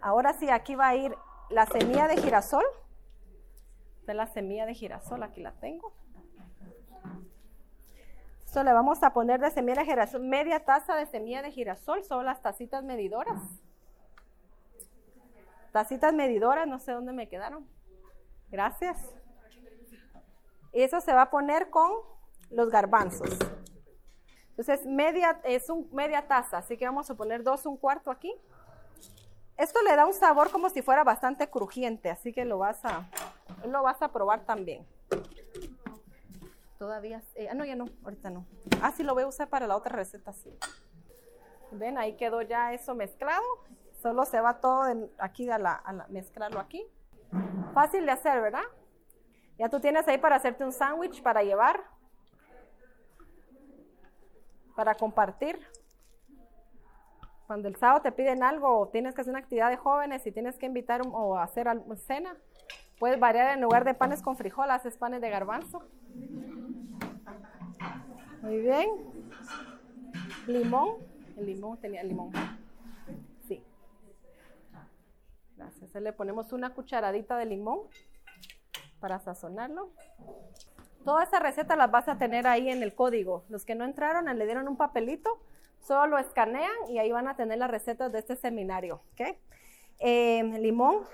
Ahora 0.00 0.32
sí, 0.32 0.48
aquí 0.48 0.74
va 0.74 0.88
a 0.88 0.96
ir 0.96 1.14
la 1.50 1.66
semilla 1.66 2.08
de 2.08 2.16
girasol. 2.16 2.64
Es 4.06 4.14
la 4.14 4.26
semilla 4.26 4.66
de 4.66 4.74
girasol, 4.74 5.22
aquí 5.22 5.40
la 5.40 5.52
tengo. 5.52 5.92
Esto 8.44 8.64
le 8.64 8.72
vamos 8.72 9.02
a 9.04 9.12
poner 9.12 9.40
de 9.40 9.50
semilla 9.52 9.82
de 9.82 9.86
girasol, 9.86 10.22
media 10.22 10.64
taza 10.64 10.96
de 10.96 11.06
semilla 11.06 11.42
de 11.42 11.52
girasol, 11.52 12.02
son 12.02 12.24
las 12.24 12.42
tacitas 12.42 12.82
medidoras. 12.82 13.40
Tacitas 15.72 16.12
medidoras, 16.12 16.66
no 16.66 16.78
sé 16.78 16.92
dónde 16.92 17.12
me 17.12 17.28
quedaron. 17.28 17.66
Gracias. 18.48 18.98
Y 20.72 20.82
eso 20.82 21.00
se 21.00 21.12
va 21.12 21.22
a 21.22 21.30
poner 21.30 21.70
con 21.70 21.90
los 22.50 22.70
garbanzos. 22.70 23.30
Entonces, 24.50 24.84
media, 24.84 25.40
es 25.44 25.70
un, 25.70 25.88
media 25.92 26.26
taza, 26.26 26.58
así 26.58 26.76
que 26.76 26.84
vamos 26.84 27.08
a 27.10 27.14
poner 27.14 27.42
dos, 27.42 27.64
un 27.66 27.76
cuarto 27.76 28.10
aquí. 28.10 28.32
Esto 29.56 29.82
le 29.82 29.94
da 29.94 30.06
un 30.06 30.14
sabor 30.14 30.50
como 30.50 30.70
si 30.70 30.82
fuera 30.82 31.04
bastante 31.04 31.48
crujiente, 31.48 32.10
así 32.10 32.32
que 32.32 32.44
lo 32.44 32.58
vas 32.58 32.84
a, 32.84 33.08
lo 33.66 33.82
vas 33.82 34.00
a 34.02 34.08
probar 34.08 34.44
también. 34.44 34.86
Todavía, 36.78 37.22
eh, 37.34 37.48
ah, 37.50 37.54
no, 37.54 37.64
ya 37.64 37.76
no, 37.76 37.86
ahorita 38.04 38.30
no. 38.30 38.46
Ah, 38.82 38.92
sí, 38.92 39.02
lo 39.02 39.14
voy 39.14 39.24
a 39.24 39.26
usar 39.26 39.48
para 39.48 39.66
la 39.66 39.76
otra 39.76 39.94
receta. 39.96 40.32
Ven, 41.72 41.98
ahí 41.98 42.16
quedó 42.16 42.42
ya 42.42 42.72
eso 42.72 42.94
mezclado. 42.94 43.44
Solo 44.02 44.24
se 44.24 44.40
va 44.40 44.60
todo 44.60 44.82
aquí 45.18 45.50
a, 45.50 45.58
la, 45.58 46.06
mezclarlo 46.08 46.58
aquí. 46.60 46.86
Fácil 47.74 48.06
de 48.06 48.12
hacer, 48.12 48.40
¿verdad? 48.40 48.62
Ya 49.58 49.68
tú 49.68 49.78
tienes 49.78 50.08
ahí 50.08 50.18
para 50.18 50.36
hacerte 50.36 50.64
un 50.64 50.72
sándwich 50.72 51.22
para 51.22 51.42
llevar, 51.42 51.84
para 54.74 54.94
compartir. 54.94 55.60
Cuando 57.46 57.68
el 57.68 57.76
sábado 57.76 58.00
te 58.00 58.12
piden 58.12 58.42
algo 58.42 58.78
o 58.78 58.88
tienes 58.88 59.14
que 59.14 59.20
hacer 59.20 59.32
una 59.32 59.40
actividad 59.40 59.68
de 59.68 59.76
jóvenes 59.76 60.26
y 60.26 60.32
tienes 60.32 60.56
que 60.56 60.66
invitar 60.66 61.02
o 61.04 61.36
hacer 61.36 61.68
cena, 61.96 62.36
puedes 62.98 63.20
variar 63.20 63.54
en 63.54 63.60
lugar 63.60 63.84
de 63.84 63.92
panes 63.92 64.22
con 64.22 64.36
frijol, 64.36 64.70
haces 64.70 64.96
panes 64.96 65.20
de 65.20 65.28
garbanzo. 65.28 65.82
Muy 68.42 68.60
bien. 68.60 68.88
Limón. 70.46 70.96
El 71.36 71.46
limón 71.46 71.76
tenía 71.78 72.02
limón. 72.02 72.30
Sí. 73.46 73.62
Gracias. 75.90 76.02
Le 76.02 76.12
ponemos 76.12 76.52
una 76.52 76.72
cucharadita 76.72 77.36
de 77.36 77.46
limón 77.46 77.80
para 79.00 79.18
sazonarlo. 79.18 79.90
Toda 81.04 81.24
esta 81.24 81.40
receta 81.40 81.74
las 81.74 81.90
vas 81.90 82.08
a 82.08 82.18
tener 82.18 82.46
ahí 82.46 82.68
en 82.68 82.82
el 82.82 82.94
código. 82.94 83.44
Los 83.48 83.64
que 83.64 83.74
no 83.74 83.84
entraron, 83.84 84.26
le 84.38 84.44
dieron 84.44 84.68
un 84.68 84.76
papelito, 84.76 85.40
solo 85.80 86.06
lo 86.06 86.18
escanean 86.18 86.70
y 86.88 86.98
ahí 86.98 87.10
van 87.10 87.26
a 87.26 87.36
tener 87.36 87.58
las 87.58 87.70
recetas 87.70 88.12
de 88.12 88.18
este 88.20 88.36
seminario. 88.36 89.02
¿okay? 89.12 89.38
Eh, 89.98 90.44
limón. 90.60 91.04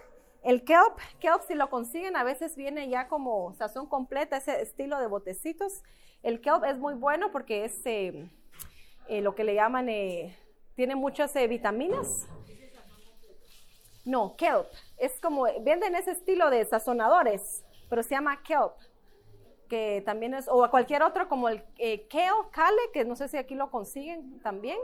El 0.43 0.63
kelp, 0.65 0.99
kelp 1.21 1.43
si 1.49 1.55
lo 1.55 1.71
consiguen, 1.71 2.17
a 2.17 2.23
veces 2.23 2.55
viene 2.55 2.89
ya 2.89 3.09
como 3.09 3.53
sazón 3.55 3.87
completa, 3.89 4.37
ese 4.37 4.61
estilo 4.61 5.01
de 5.01 5.07
botecitos. 5.07 5.83
El 6.23 6.41
kelp 6.41 6.65
es 6.65 6.79
muy 6.79 6.95
bueno 6.95 7.33
porque 7.33 7.65
es 7.65 7.85
eh, 7.85 8.29
eh, 9.09 9.23
lo 9.23 9.35
que 9.35 9.43
le 9.43 9.55
llaman, 9.55 9.89
eh, 9.89 10.37
tiene 10.75 10.95
muchas 10.95 11.35
vitaminas. 11.49 12.29
No, 14.07 14.37
kelp. 14.37 14.67
Es 14.97 15.21
como, 15.21 15.47
venden 15.61 15.97
ese 15.97 16.13
estilo 16.13 16.49
de 16.49 16.65
sazonadores, 16.65 17.65
pero 17.91 18.05
se 18.05 18.11
llama 18.11 18.41
kelp. 18.43 18.73
Que 19.69 20.01
también 20.07 20.33
es, 20.33 20.47
o 20.49 20.71
cualquier 20.71 21.03
otro 21.03 21.29
como 21.29 21.49
el 21.49 21.63
kale, 22.09 22.33
kale, 22.53 22.83
que 22.95 23.05
no 23.05 23.17
sé 23.17 23.27
si 23.27 23.37
aquí 23.37 23.57
lo 23.57 23.69
consiguen 23.69 24.41
también. 24.41 24.79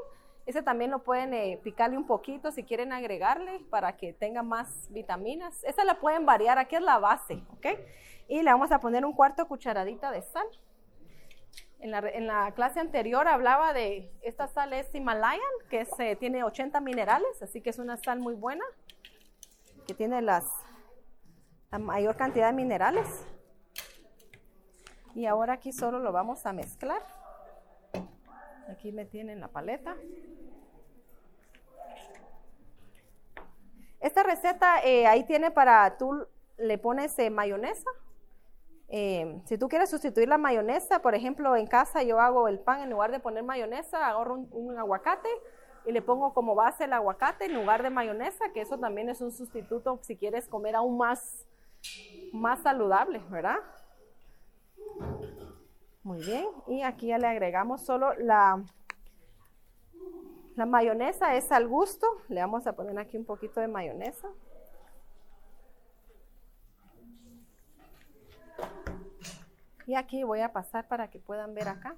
Ese 0.44 0.60
también 0.60 0.90
lo 0.90 1.04
pueden 1.04 1.60
picarle 1.60 1.96
un 1.96 2.04
poquito 2.04 2.50
si 2.50 2.64
quieren 2.64 2.92
agregarle 2.92 3.60
para 3.70 3.96
que 3.96 4.12
tenga 4.12 4.42
más 4.42 4.88
vitaminas. 4.90 5.62
Esta 5.62 5.84
la 5.84 6.00
pueden 6.00 6.26
variar, 6.26 6.58
aquí 6.58 6.74
es 6.74 6.82
la 6.82 6.98
base, 6.98 7.44
¿ok? 7.56 7.78
Y 8.26 8.42
le 8.42 8.50
vamos 8.50 8.72
a 8.72 8.80
poner 8.80 9.06
un 9.06 9.12
cuarto 9.12 9.46
cucharadita 9.46 10.10
de 10.10 10.22
sal. 10.22 10.46
En 11.78 12.26
la, 12.26 12.52
clase 12.52 12.78
anterior 12.78 13.26
hablaba 13.26 13.72
de 13.72 14.10
esta 14.22 14.46
sal 14.46 14.72
es 14.72 14.92
Himalayan, 14.94 15.40
que 15.68 15.86
eh, 15.98 16.16
tiene 16.16 16.44
80 16.44 16.80
minerales, 16.80 17.42
así 17.42 17.60
que 17.60 17.70
es 17.70 17.78
una 17.78 17.96
sal 17.96 18.20
muy 18.20 18.34
buena, 18.34 18.64
que 19.86 19.94
tiene 19.94 20.22
las, 20.22 20.44
la 21.70 21.78
mayor 21.78 22.16
cantidad 22.16 22.48
de 22.48 22.52
minerales. 22.54 23.26
Y 25.14 25.26
ahora 25.26 25.54
aquí 25.54 25.72
solo 25.72 25.98
lo 25.98 26.12
vamos 26.12 26.46
a 26.46 26.52
mezclar. 26.52 27.02
Aquí 28.68 28.92
me 28.92 29.04
tienen 29.04 29.40
la 29.40 29.48
paleta. 29.48 29.96
Esta 34.00 34.22
receta 34.22 34.82
eh, 34.84 35.06
ahí 35.06 35.24
tiene 35.24 35.50
para, 35.50 35.96
tú 35.96 36.26
le 36.56 36.78
pones 36.78 37.18
eh, 37.18 37.30
mayonesa 37.30 37.90
eh, 38.94 39.40
si 39.46 39.56
tú 39.56 39.70
quieres 39.70 39.88
sustituir 39.88 40.28
la 40.28 40.36
mayonesa, 40.36 41.00
por 41.00 41.14
ejemplo, 41.14 41.56
en 41.56 41.66
casa 41.66 42.02
yo 42.02 42.20
hago 42.20 42.46
el 42.46 42.58
pan 42.58 42.82
en 42.82 42.90
lugar 42.90 43.10
de 43.10 43.20
poner 43.20 43.42
mayonesa, 43.42 44.06
agarro 44.06 44.34
un, 44.50 44.78
aguacate 44.78 45.30
y 45.84 45.92
le 45.92 46.02
pongo 46.02 46.32
como 46.32 46.54
base 46.54 46.84
el 46.84 46.92
aguacate 46.92 47.46
en 47.46 47.54
lugar 47.54 47.82
de 47.82 47.90
mayonesa, 47.90 48.52
que 48.52 48.60
eso 48.60 48.78
también 48.78 49.08
es 49.08 49.20
un 49.20 49.32
sustituto 49.32 49.98
si 50.02 50.16
quieres 50.16 50.48
comer 50.48 50.76
aún 50.76 50.96
más, 50.96 51.46
más 52.32 52.60
saludable, 52.60 53.20
¿verdad? 53.30 53.58
Muy 56.02 56.18
bien, 56.24 56.46
y 56.66 56.82
aquí 56.82 57.08
ya 57.08 57.18
le 57.18 57.26
agregamos 57.26 57.82
solo 57.82 58.14
la, 58.14 58.62
la 60.56 60.66
mayonesa, 60.66 61.36
es 61.36 61.50
al 61.52 61.68
gusto, 61.68 62.06
le 62.28 62.40
vamos 62.40 62.66
a 62.66 62.74
poner 62.74 62.98
aquí 62.98 63.16
un 63.16 63.24
poquito 63.24 63.60
de 63.60 63.68
mayonesa. 63.68 64.28
Y 69.86 69.94
aquí 69.94 70.22
voy 70.22 70.40
a 70.40 70.52
pasar 70.52 70.86
para 70.86 71.08
que 71.10 71.18
puedan 71.18 71.54
ver 71.54 71.68
acá 71.68 71.96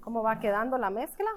cómo 0.00 0.22
va 0.22 0.40
quedando 0.40 0.78
la 0.78 0.90
mezcla. 0.90 1.30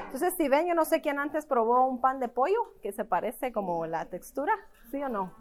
Entonces, 0.00 0.34
si 0.34 0.48
ven, 0.48 0.66
yo 0.66 0.74
no 0.74 0.84
sé 0.84 1.00
quién 1.00 1.18
antes 1.18 1.46
probó 1.46 1.86
un 1.86 2.00
pan 2.00 2.20
de 2.20 2.28
pollo 2.28 2.74
que 2.82 2.92
se 2.92 3.04
parece 3.04 3.52
como 3.52 3.86
la 3.86 4.06
textura, 4.06 4.52
¿sí 4.90 5.02
o 5.02 5.08
no? 5.08 5.32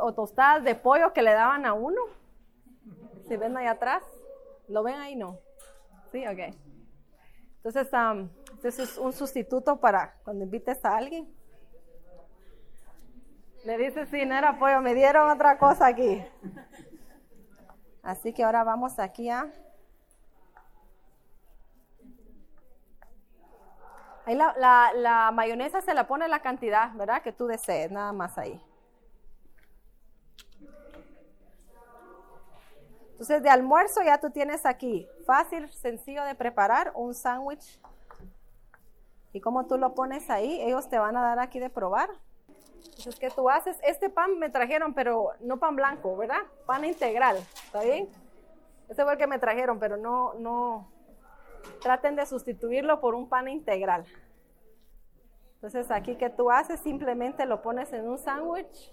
O 0.00 0.14
tostadas 0.14 0.62
de 0.64 0.74
pollo 0.74 1.12
que 1.12 1.22
le 1.22 1.32
daban 1.32 1.66
a 1.66 1.72
uno. 1.72 2.00
Si 3.26 3.36
ven 3.36 3.56
ahí 3.56 3.66
atrás, 3.66 4.02
¿lo 4.68 4.82
ven 4.82 4.96
ahí? 4.96 5.16
No. 5.16 5.38
Sí, 6.12 6.26
ok. 6.26 6.54
Entonces, 7.56 7.88
um, 7.92 8.28
este 8.62 8.82
es 8.82 8.98
un 8.98 9.12
sustituto 9.12 9.78
para 9.78 10.16
cuando 10.24 10.44
invites 10.44 10.84
a 10.84 10.96
alguien. 10.96 11.32
Le 13.64 13.78
dice, 13.78 14.06
sí, 14.06 14.26
no 14.26 14.34
era 14.34 14.58
pollo, 14.58 14.80
me 14.80 14.94
dieron 14.94 15.30
otra 15.30 15.58
cosa 15.58 15.86
aquí. 15.86 16.24
Así 18.02 18.32
que 18.32 18.42
ahora 18.42 18.64
vamos 18.64 18.98
aquí 18.98 19.30
a... 19.30 19.52
Ahí 24.24 24.36
la, 24.36 25.30
mayonesa 25.32 25.80
se 25.80 25.94
la 25.94 26.06
pone 26.06 26.28
la 26.28 26.40
cantidad, 26.40 26.92
¿verdad? 26.94 27.22
Que 27.22 27.32
tú 27.32 27.46
desees, 27.46 27.90
nada 27.90 28.12
más 28.12 28.38
ahí. 28.38 28.60
Entonces 33.12 33.42
de 33.42 33.50
almuerzo 33.50 34.02
ya 34.02 34.18
tú 34.18 34.30
tienes 34.30 34.66
aquí, 34.66 35.08
fácil, 35.26 35.70
sencillo 35.72 36.24
de 36.24 36.34
preparar, 36.34 36.92
un 36.94 37.14
sándwich. 37.14 37.80
Y 39.32 39.40
como 39.40 39.66
tú 39.66 39.78
lo 39.78 39.94
pones 39.94 40.28
ahí, 40.28 40.60
ellos 40.60 40.88
te 40.88 40.98
van 40.98 41.16
a 41.16 41.22
dar 41.22 41.38
aquí 41.38 41.58
de 41.58 41.70
probar. 41.70 42.10
Entonces, 42.84 43.18
¿qué 43.18 43.30
tú 43.30 43.48
haces? 43.48 43.78
Este 43.82 44.10
pan 44.10 44.38
me 44.38 44.50
trajeron, 44.50 44.92
pero 44.92 45.30
no 45.40 45.58
pan 45.58 45.76
blanco, 45.76 46.16
¿verdad? 46.16 46.42
Pan 46.66 46.84
integral, 46.84 47.36
¿está 47.64 47.82
bien? 47.82 48.08
Este 48.88 49.02
fue 49.02 49.12
el 49.12 49.18
que 49.18 49.26
me 49.26 49.38
trajeron, 49.38 49.78
pero 49.78 49.96
no, 49.96 50.34
no, 50.34 50.88
traten 51.80 52.16
de 52.16 52.26
sustituirlo 52.26 53.00
por 53.00 53.14
un 53.14 53.28
pan 53.28 53.48
integral. 53.48 54.04
Entonces, 55.54 55.90
aquí 55.90 56.16
¿qué 56.16 56.28
tú 56.28 56.50
haces, 56.50 56.80
simplemente 56.80 57.46
lo 57.46 57.62
pones 57.62 57.92
en 57.92 58.08
un 58.08 58.18
sándwich. 58.18 58.92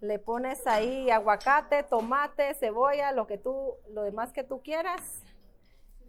Le 0.00 0.18
pones 0.18 0.66
ahí 0.66 1.10
aguacate, 1.10 1.82
tomate, 1.84 2.52
cebolla, 2.54 3.12
lo 3.12 3.26
que 3.26 3.38
tú, 3.38 3.74
lo 3.90 4.02
demás 4.02 4.32
que 4.32 4.42
tú 4.42 4.60
quieras. 4.60 5.22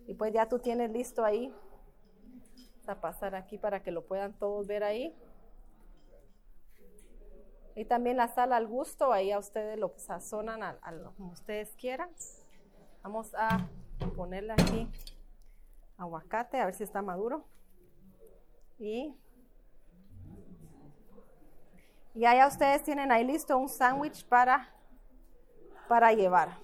Y 0.07 0.15
pues 0.15 0.33
ya 0.33 0.47
tú 0.47 0.59
tienes 0.59 0.91
listo 0.91 1.23
ahí. 1.23 1.53
A 2.87 2.95
pasar 2.95 3.35
aquí 3.35 3.57
para 3.57 3.83
que 3.83 3.91
lo 3.91 4.05
puedan 4.05 4.33
todos 4.33 4.65
ver 4.65 4.83
ahí. 4.83 5.15
Y 7.75 7.85
también 7.85 8.17
la 8.17 8.27
sal 8.27 8.53
al 8.53 8.65
gusto, 8.65 9.13
ahí 9.13 9.31
a 9.31 9.37
ustedes 9.37 9.77
lo 9.77 9.93
sazonan 9.97 10.63
a, 10.63 10.79
como 11.15 11.33
ustedes 11.33 11.75
quieran. 11.75 12.09
Vamos 13.03 13.35
a 13.35 13.67
ponerle 14.15 14.53
aquí 14.53 14.89
aguacate, 15.97 16.59
a 16.59 16.65
ver 16.65 16.75
si 16.75 16.83
está 16.83 17.01
maduro. 17.01 17.45
Y 18.79 19.15
y 22.17 22.25
allá 22.25 22.47
ustedes 22.47 22.81
tienen 22.81 23.11
ahí 23.11 23.23
listo 23.23 23.55
un 23.55 23.69
sándwich 23.69 24.25
para, 24.25 24.67
para 25.87 26.13
llevar. 26.13 26.57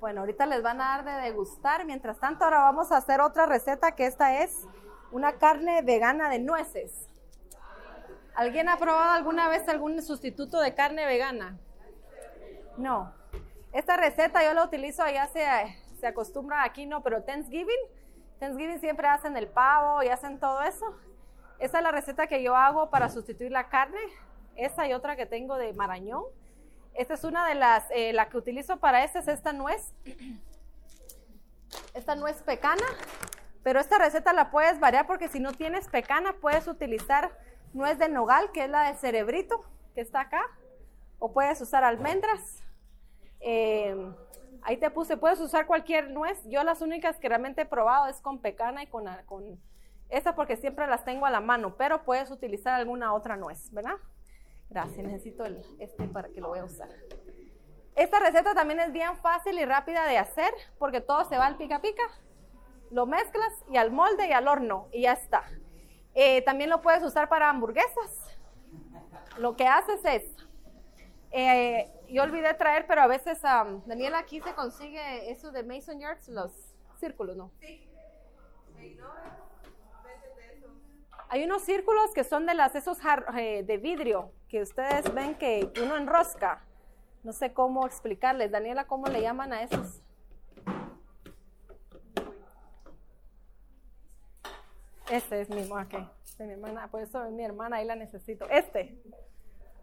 Bueno, 0.00 0.20
ahorita 0.20 0.46
les 0.46 0.62
van 0.62 0.80
a 0.80 0.84
dar 0.84 1.04
de 1.04 1.28
degustar. 1.28 1.84
Mientras 1.84 2.18
tanto, 2.18 2.44
ahora 2.44 2.60
vamos 2.60 2.92
a 2.92 2.96
hacer 2.96 3.20
otra 3.20 3.44
receta 3.44 3.92
que 3.92 4.06
esta 4.06 4.42
es 4.42 4.66
una 5.12 5.36
carne 5.36 5.82
vegana 5.82 6.30
de 6.30 6.38
nueces. 6.38 7.10
¿Alguien 8.34 8.70
ha 8.70 8.78
probado 8.78 9.10
alguna 9.10 9.50
vez 9.50 9.68
algún 9.68 10.00
sustituto 10.00 10.60
de 10.60 10.74
carne 10.74 11.04
vegana? 11.04 11.58
No. 12.78 13.12
Esta 13.72 13.96
receta 13.96 14.44
yo 14.44 14.52
la 14.52 14.64
utilizo 14.64 15.02
allá 15.02 15.28
se, 15.28 15.44
se 16.00 16.06
acostumbra 16.06 16.64
aquí 16.64 16.86
no, 16.86 17.02
pero 17.02 17.22
Thanksgiving, 17.22 17.80
Thanksgiving 18.40 18.80
siempre 18.80 19.06
hacen 19.06 19.36
el 19.36 19.46
pavo 19.46 20.02
y 20.02 20.08
hacen 20.08 20.40
todo 20.40 20.62
eso. 20.62 20.96
Esa 21.60 21.78
es 21.78 21.84
la 21.84 21.92
receta 21.92 22.26
que 22.26 22.42
yo 22.42 22.56
hago 22.56 22.90
para 22.90 23.10
sustituir 23.10 23.52
la 23.52 23.68
carne. 23.68 24.00
Esa 24.56 24.88
y 24.88 24.94
otra 24.94 25.14
que 25.14 25.26
tengo 25.26 25.56
de 25.56 25.72
marañón. 25.74 26.24
Esta 26.94 27.14
es 27.14 27.24
una 27.24 27.46
de 27.46 27.54
las, 27.54 27.84
eh, 27.90 28.12
la 28.12 28.28
que 28.28 28.38
utilizo 28.38 28.78
para 28.78 29.04
esta 29.04 29.20
es 29.20 29.28
esta 29.28 29.52
nuez. 29.52 29.92
Esta 31.94 32.16
nuez 32.16 32.42
pecana. 32.42 32.84
Pero 33.62 33.78
esta 33.78 33.98
receta 33.98 34.32
la 34.32 34.50
puedes 34.50 34.80
variar 34.80 35.06
porque 35.06 35.28
si 35.28 35.38
no 35.38 35.52
tienes 35.52 35.86
pecana 35.88 36.34
puedes 36.40 36.66
utilizar 36.66 37.30
nuez 37.72 37.98
de 37.98 38.08
nogal, 38.08 38.50
que 38.52 38.64
es 38.64 38.70
la 38.70 38.90
de 38.90 38.98
cerebrito, 38.98 39.64
que 39.94 40.00
está 40.00 40.22
acá. 40.22 40.42
O 41.20 41.32
puedes 41.32 41.60
usar 41.60 41.84
almendras. 41.84 42.64
Eh, 43.40 44.12
ahí 44.62 44.76
te 44.76 44.90
puse, 44.90 45.16
puedes 45.16 45.40
usar 45.40 45.66
cualquier 45.66 46.10
nuez. 46.10 46.42
Yo 46.46 46.62
las 46.64 46.82
únicas 46.82 47.18
que 47.18 47.28
realmente 47.28 47.62
he 47.62 47.66
probado 47.66 48.06
es 48.06 48.20
con 48.20 48.40
pecana 48.40 48.82
y 48.82 48.86
con, 48.86 49.06
con 49.26 49.58
esta 50.08 50.34
porque 50.34 50.56
siempre 50.56 50.86
las 50.86 51.04
tengo 51.04 51.26
a 51.26 51.30
la 51.30 51.40
mano, 51.40 51.76
pero 51.76 52.02
puedes 52.04 52.30
utilizar 52.30 52.74
alguna 52.74 53.14
otra 53.14 53.36
nuez, 53.36 53.70
¿verdad? 53.72 53.96
Gracias, 54.68 55.04
necesito 55.06 55.44
el, 55.44 55.62
este 55.78 56.06
para 56.08 56.28
que 56.28 56.40
lo 56.40 56.48
voy 56.48 56.60
a 56.60 56.64
usar. 56.64 56.88
Esta 57.96 58.18
receta 58.20 58.54
también 58.54 58.80
es 58.80 58.92
bien 58.92 59.16
fácil 59.16 59.58
y 59.58 59.64
rápida 59.64 60.06
de 60.06 60.18
hacer 60.18 60.52
porque 60.78 61.00
todo 61.00 61.24
se 61.24 61.36
va 61.36 61.46
al 61.46 61.56
pica 61.56 61.80
pica. 61.80 62.02
Lo 62.90 63.06
mezclas 63.06 63.52
y 63.70 63.76
al 63.76 63.90
molde 63.90 64.28
y 64.28 64.32
al 64.32 64.48
horno 64.48 64.88
y 64.92 65.02
ya 65.02 65.12
está. 65.12 65.44
Eh, 66.14 66.42
también 66.42 66.70
lo 66.70 66.80
puedes 66.82 67.02
usar 67.02 67.28
para 67.28 67.48
hamburguesas. 67.48 68.36
Lo 69.38 69.56
que 69.56 69.66
haces 69.66 70.04
es, 70.04 70.36
eh, 71.30 71.90
yo 72.12 72.22
olvidé 72.22 72.54
traer, 72.54 72.86
pero 72.86 73.02
a 73.02 73.06
veces, 73.06 73.40
Daniela, 73.42 74.18
aquí 74.18 74.40
se 74.40 74.54
consigue 74.54 75.30
eso 75.30 75.52
de 75.52 75.62
Mason 75.62 75.98
Yards, 76.00 76.28
los 76.28 76.52
círculos, 76.98 77.36
¿no? 77.36 77.50
Sí. 77.60 77.86
Hay 81.28 81.44
unos 81.44 81.62
círculos 81.62 82.12
que 82.12 82.24
son 82.24 82.44
de 82.44 82.54
las 82.54 82.74
esos 82.74 82.98
eh, 83.38 83.62
de 83.62 83.78
vidrio 83.78 84.32
que 84.48 84.62
ustedes 84.62 85.14
ven 85.14 85.36
que 85.36 85.72
uno 85.80 85.96
enrosca. 85.96 86.64
No 87.22 87.32
sé 87.32 87.52
cómo 87.52 87.86
explicarles. 87.86 88.50
Daniela, 88.50 88.86
¿cómo 88.86 89.06
le 89.06 89.22
llaman 89.22 89.52
a 89.52 89.62
esos? 89.62 90.02
Este 95.08 95.40
es 95.40 95.50
mi, 95.50 95.62
okay. 95.70 96.08
este 96.24 96.46
mi 96.46 96.52
hermana, 96.52 96.88
por 96.88 97.00
eso 97.00 97.24
es 97.24 97.32
mi 97.32 97.44
hermana, 97.44 97.76
ahí 97.76 97.84
la 97.84 97.96
necesito. 97.96 98.48
Este. 98.48 99.00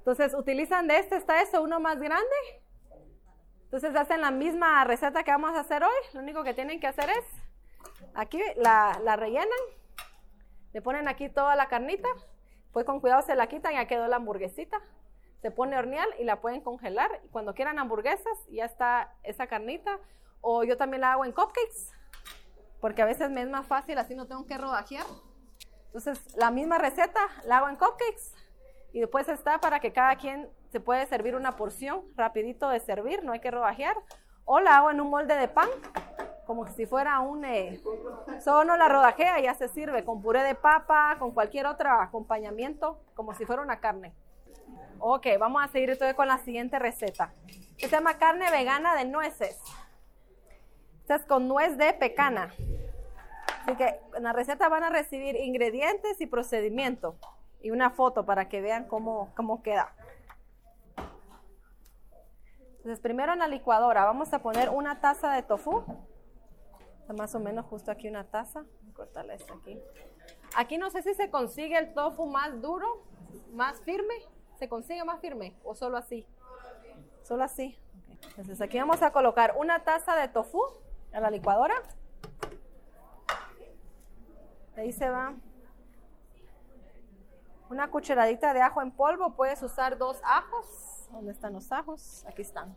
Entonces, 0.07 0.33
utilizan 0.35 0.87
de 0.87 0.99
este, 0.99 1.17
está 1.17 1.41
eso, 1.41 1.61
uno 1.61 1.81
más 1.81 1.99
grande. 1.99 2.23
Entonces, 3.65 3.93
hacen 3.93 4.21
la 4.21 4.31
misma 4.31 4.85
receta 4.85 5.21
que 5.23 5.31
vamos 5.31 5.53
a 5.53 5.59
hacer 5.59 5.83
hoy. 5.83 5.99
Lo 6.13 6.21
único 6.21 6.45
que 6.45 6.53
tienen 6.53 6.79
que 6.79 6.87
hacer 6.87 7.09
es, 7.09 7.25
aquí 8.15 8.39
la, 8.55 9.01
la 9.03 9.17
rellenan 9.17 9.49
le 10.71 10.81
ponen 10.81 11.09
aquí 11.09 11.27
toda 11.27 11.57
la 11.57 11.67
carnita, 11.67 12.07
pues 12.71 12.85
con 12.85 13.01
cuidado 13.01 13.21
se 13.21 13.35
la 13.35 13.47
quitan, 13.47 13.73
ya 13.73 13.85
quedó 13.85 14.07
la 14.07 14.15
hamburguesita. 14.15 14.79
Se 15.41 15.51
pone 15.51 15.75
a 15.75 15.79
hornear 15.79 16.07
y 16.17 16.23
la 16.23 16.39
pueden 16.39 16.61
congelar. 16.61 17.11
Cuando 17.33 17.53
quieran 17.53 17.77
hamburguesas, 17.77 18.37
ya 18.49 18.63
está 18.63 19.13
esa 19.23 19.47
carnita. 19.47 19.99
O 20.39 20.63
yo 20.63 20.77
también 20.77 21.01
la 21.01 21.11
hago 21.11 21.25
en 21.25 21.33
cupcakes, 21.33 21.91
porque 22.79 23.01
a 23.01 23.05
veces 23.05 23.29
me 23.29 23.41
es 23.41 23.49
más 23.49 23.67
fácil, 23.67 23.97
así 23.97 24.15
no 24.15 24.25
tengo 24.25 24.45
que 24.45 24.57
rodajear. 24.57 25.05
Entonces, 25.87 26.33
la 26.37 26.49
misma 26.49 26.77
receta 26.77 27.19
la 27.43 27.57
hago 27.57 27.67
en 27.67 27.75
cupcakes. 27.75 28.46
Y 28.93 28.99
después 28.99 29.27
está 29.29 29.59
para 29.59 29.79
que 29.79 29.91
cada 29.91 30.15
quien 30.15 30.49
se 30.69 30.79
puede 30.79 31.05
servir 31.05 31.35
una 31.35 31.55
porción 31.55 32.01
rapidito 32.15 32.69
de 32.69 32.79
servir, 32.79 33.23
no 33.23 33.33
hay 33.33 33.39
que 33.39 33.51
rodajear. 33.51 33.95
O 34.45 34.59
la 34.59 34.77
hago 34.77 34.91
en 34.91 35.01
un 35.01 35.09
molde 35.09 35.35
de 35.35 35.47
pan 35.47 35.69
como 36.47 36.65
si 36.65 36.85
fuera 36.85 37.19
un... 37.19 37.43
Eh, 37.43 37.79
solo 38.39 38.77
la 38.77 38.87
rodajea 38.87 39.39
ya 39.41 39.53
se 39.53 39.67
sirve 39.67 40.05
con 40.05 40.21
puré 40.21 40.43
de 40.43 40.55
papa, 40.55 41.17
con 41.19 41.31
cualquier 41.31 41.67
otro 41.67 41.91
acompañamiento, 41.91 43.01
como 43.15 43.33
si 43.33 43.45
fuera 43.45 43.61
una 43.61 43.81
carne. 43.81 44.13
Ok, 44.99 45.27
vamos 45.37 45.61
a 45.61 45.67
seguir 45.67 45.89
entonces 45.89 46.15
con 46.15 46.29
la 46.29 46.37
siguiente 46.37 46.79
receta. 46.79 47.33
Se 47.77 47.89
llama 47.89 48.17
carne 48.17 48.49
vegana 48.49 48.95
de 48.95 49.05
nueces. 49.05 49.61
Esta 51.01 51.15
es 51.15 51.25
con 51.25 51.49
nuez 51.49 51.77
de 51.77 51.93
pecana. 51.93 52.53
Así 53.63 53.75
que 53.75 53.99
en 54.15 54.23
la 54.23 54.31
receta 54.31 54.69
van 54.69 54.83
a 54.83 54.89
recibir 54.89 55.35
ingredientes 55.35 56.21
y 56.21 56.27
procedimiento 56.27 57.17
y 57.67 57.71
una 57.71 57.89
foto 57.89 58.25
para 58.25 58.47
que 58.47 58.61
vean 58.61 58.85
cómo, 58.87 59.33
cómo 59.35 59.61
queda. 59.61 59.93
Entonces, 62.77 63.01
primero 63.01 63.33
en 63.33 63.39
la 63.39 63.49
licuadora 63.49 64.05
vamos 64.05 64.31
a 64.31 64.39
poner 64.39 64.69
una 64.69 65.01
taza 65.01 65.33
de 65.33 65.43
tofu 65.43 65.83
más 67.17 67.35
o 67.35 67.41
menos 67.41 67.65
justo 67.65 67.91
aquí 67.91 68.07
una 68.07 68.23
taza. 68.23 68.63
Cortarla 68.93 69.33
esta 69.33 69.53
aquí. 69.53 69.77
Aquí 70.55 70.77
no 70.77 70.89
sé 70.89 71.01
si 71.01 71.13
se 71.13 71.29
consigue 71.29 71.77
el 71.77 71.93
tofu 71.93 72.25
más 72.25 72.61
duro, 72.61 73.03
más 73.51 73.81
firme. 73.81 74.15
¿Se 74.57 74.69
consigue 74.69 75.03
más 75.03 75.19
firme 75.19 75.53
o 75.65 75.75
solo 75.75 75.97
así? 75.97 76.25
Solo 77.23 77.43
así. 77.43 77.77
Entonces 78.29 78.61
aquí 78.61 78.79
vamos 78.79 79.01
a 79.01 79.11
colocar 79.11 79.55
una 79.59 79.83
taza 79.83 80.15
de 80.15 80.29
tofu 80.29 80.61
a 81.11 81.19
la 81.19 81.29
licuadora. 81.29 81.75
Ahí 84.77 84.93
se 84.93 85.09
va 85.09 85.33
una 87.69 87.89
cucharadita 87.89 88.53
de 88.53 88.61
ajo 88.61 88.81
en 88.81 88.91
polvo. 88.91 89.35
Puedes 89.35 89.61
usar 89.63 89.97
dos 89.97 90.19
ajos. 90.23 91.07
¿Dónde 91.11 91.31
están 91.31 91.53
los 91.53 91.71
ajos? 91.71 92.25
Aquí 92.27 92.41
están. 92.41 92.75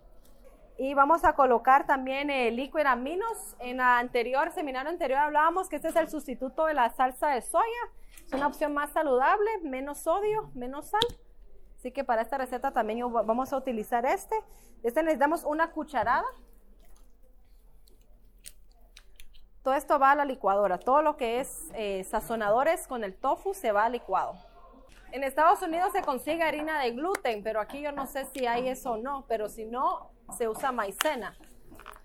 Y 0.78 0.94
vamos 0.94 1.24
a 1.24 1.34
colocar 1.34 1.86
también 1.86 2.30
el 2.30 2.56
liquid 2.56 2.86
aminos. 2.86 3.54
En 3.58 3.76
la 3.76 3.98
anterior, 3.98 4.50
seminario 4.50 4.90
anterior 4.90 5.18
hablábamos 5.20 5.68
que 5.68 5.76
este 5.76 5.88
es 5.88 5.96
el 5.96 6.08
sustituto 6.08 6.66
de 6.66 6.74
la 6.74 6.88
salsa 6.90 7.28
de 7.28 7.42
soya. 7.42 7.64
Es 8.26 8.32
una 8.32 8.46
opción 8.46 8.72
más 8.72 8.90
saludable, 8.90 9.50
menos 9.62 9.98
sodio, 9.98 10.50
menos 10.54 10.86
sal. 10.86 11.00
Así 11.76 11.92
que 11.92 12.04
para 12.04 12.22
esta 12.22 12.38
receta 12.38 12.72
también 12.72 13.12
vamos 13.12 13.52
a 13.52 13.56
utilizar 13.56 14.06
este. 14.06 14.34
Este 14.82 15.02
necesitamos 15.02 15.44
una 15.44 15.70
cucharada. 15.70 16.24
Todo 19.62 19.74
esto 19.74 19.98
va 19.98 20.12
a 20.12 20.14
la 20.14 20.24
licuadora. 20.24 20.78
Todo 20.78 21.02
lo 21.02 21.18
que 21.18 21.40
es 21.40 21.70
eh, 21.74 22.04
sazonadores 22.04 22.86
con 22.86 23.04
el 23.04 23.14
tofu 23.14 23.52
se 23.52 23.72
va 23.72 23.84
al 23.84 23.92
licuado. 23.92 24.49
En 25.12 25.24
Estados 25.24 25.60
Unidos 25.62 25.90
se 25.92 26.02
consigue 26.02 26.42
harina 26.42 26.80
de 26.80 26.92
gluten, 26.92 27.42
pero 27.42 27.60
aquí 27.60 27.80
yo 27.80 27.90
no 27.90 28.06
sé 28.06 28.26
si 28.26 28.46
hay 28.46 28.68
eso 28.68 28.92
o 28.92 28.96
no. 28.96 29.24
Pero 29.26 29.48
si 29.48 29.64
no, 29.64 30.10
se 30.36 30.48
usa 30.48 30.70
maicena. 30.70 31.36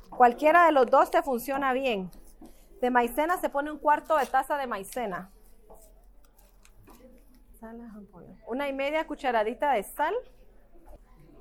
Cualquiera 0.10 0.66
de 0.66 0.72
los 0.72 0.88
dos 0.88 1.12
te 1.12 1.22
funciona 1.22 1.74
bien. 1.74 2.10
De 2.82 2.90
maicena 2.90 3.38
se 3.38 3.50
pone 3.50 3.72
un 3.72 3.78
cuarto 3.78 4.18
de 4.18 4.26
taza 4.26 4.58
de 4.58 4.68
maicena. 4.68 5.32
Una 8.48 8.68
y 8.68 8.74
media 8.74 9.06
cucharadita 9.08 9.72
de 9.74 9.84
sal. 9.84 10.14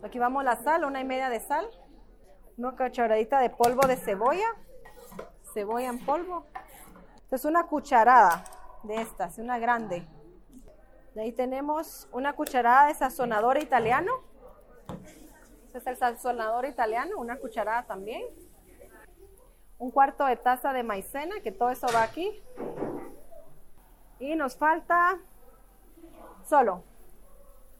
Aquí 0.03 0.19
vamos 0.19 0.45
la 0.45 0.57
sal, 0.57 0.85
una 0.85 1.01
y 1.01 1.05
media 1.05 1.29
de 1.29 1.41
sal. 1.41 1.67
Una 2.57 2.73
cucharadita 2.73 3.41
de 3.41 3.51
polvo 3.51 3.87
de 3.87 3.97
cebolla. 3.97 4.49
Cebolla 5.53 5.89
en 5.89 6.05
polvo. 6.05 6.47
es 7.31 7.45
una 7.45 7.67
cucharada 7.67 8.45
de 8.85 8.97
estas, 8.97 9.39
una 9.39 9.59
grande. 9.59 10.07
Ahí 11.17 11.31
tenemos 11.31 12.09
una 12.11 12.33
cucharada 12.33 12.89
de 12.89 12.95
sazonador 12.95 13.63
italiano. 13.63 14.13
Este 15.67 15.79
es 15.79 15.87
el 15.87 15.97
sazonador 15.97 16.65
italiano, 16.67 17.19
una 17.19 17.37
cucharada 17.37 17.85
también. 17.85 18.25
Un 19.79 19.93
cuarto 19.93 20.27
de 20.27 20.37
taza 20.37 20.73
de 20.73 20.83
maicena, 20.83 21.41
que 21.41 21.53
todo 21.53 21.71
eso 21.71 21.87
va 21.95 22.03
aquí. 22.03 22.43
Y 24.19 24.35
nos 24.35 24.57
falta 24.57 25.21
solo. 26.45 26.83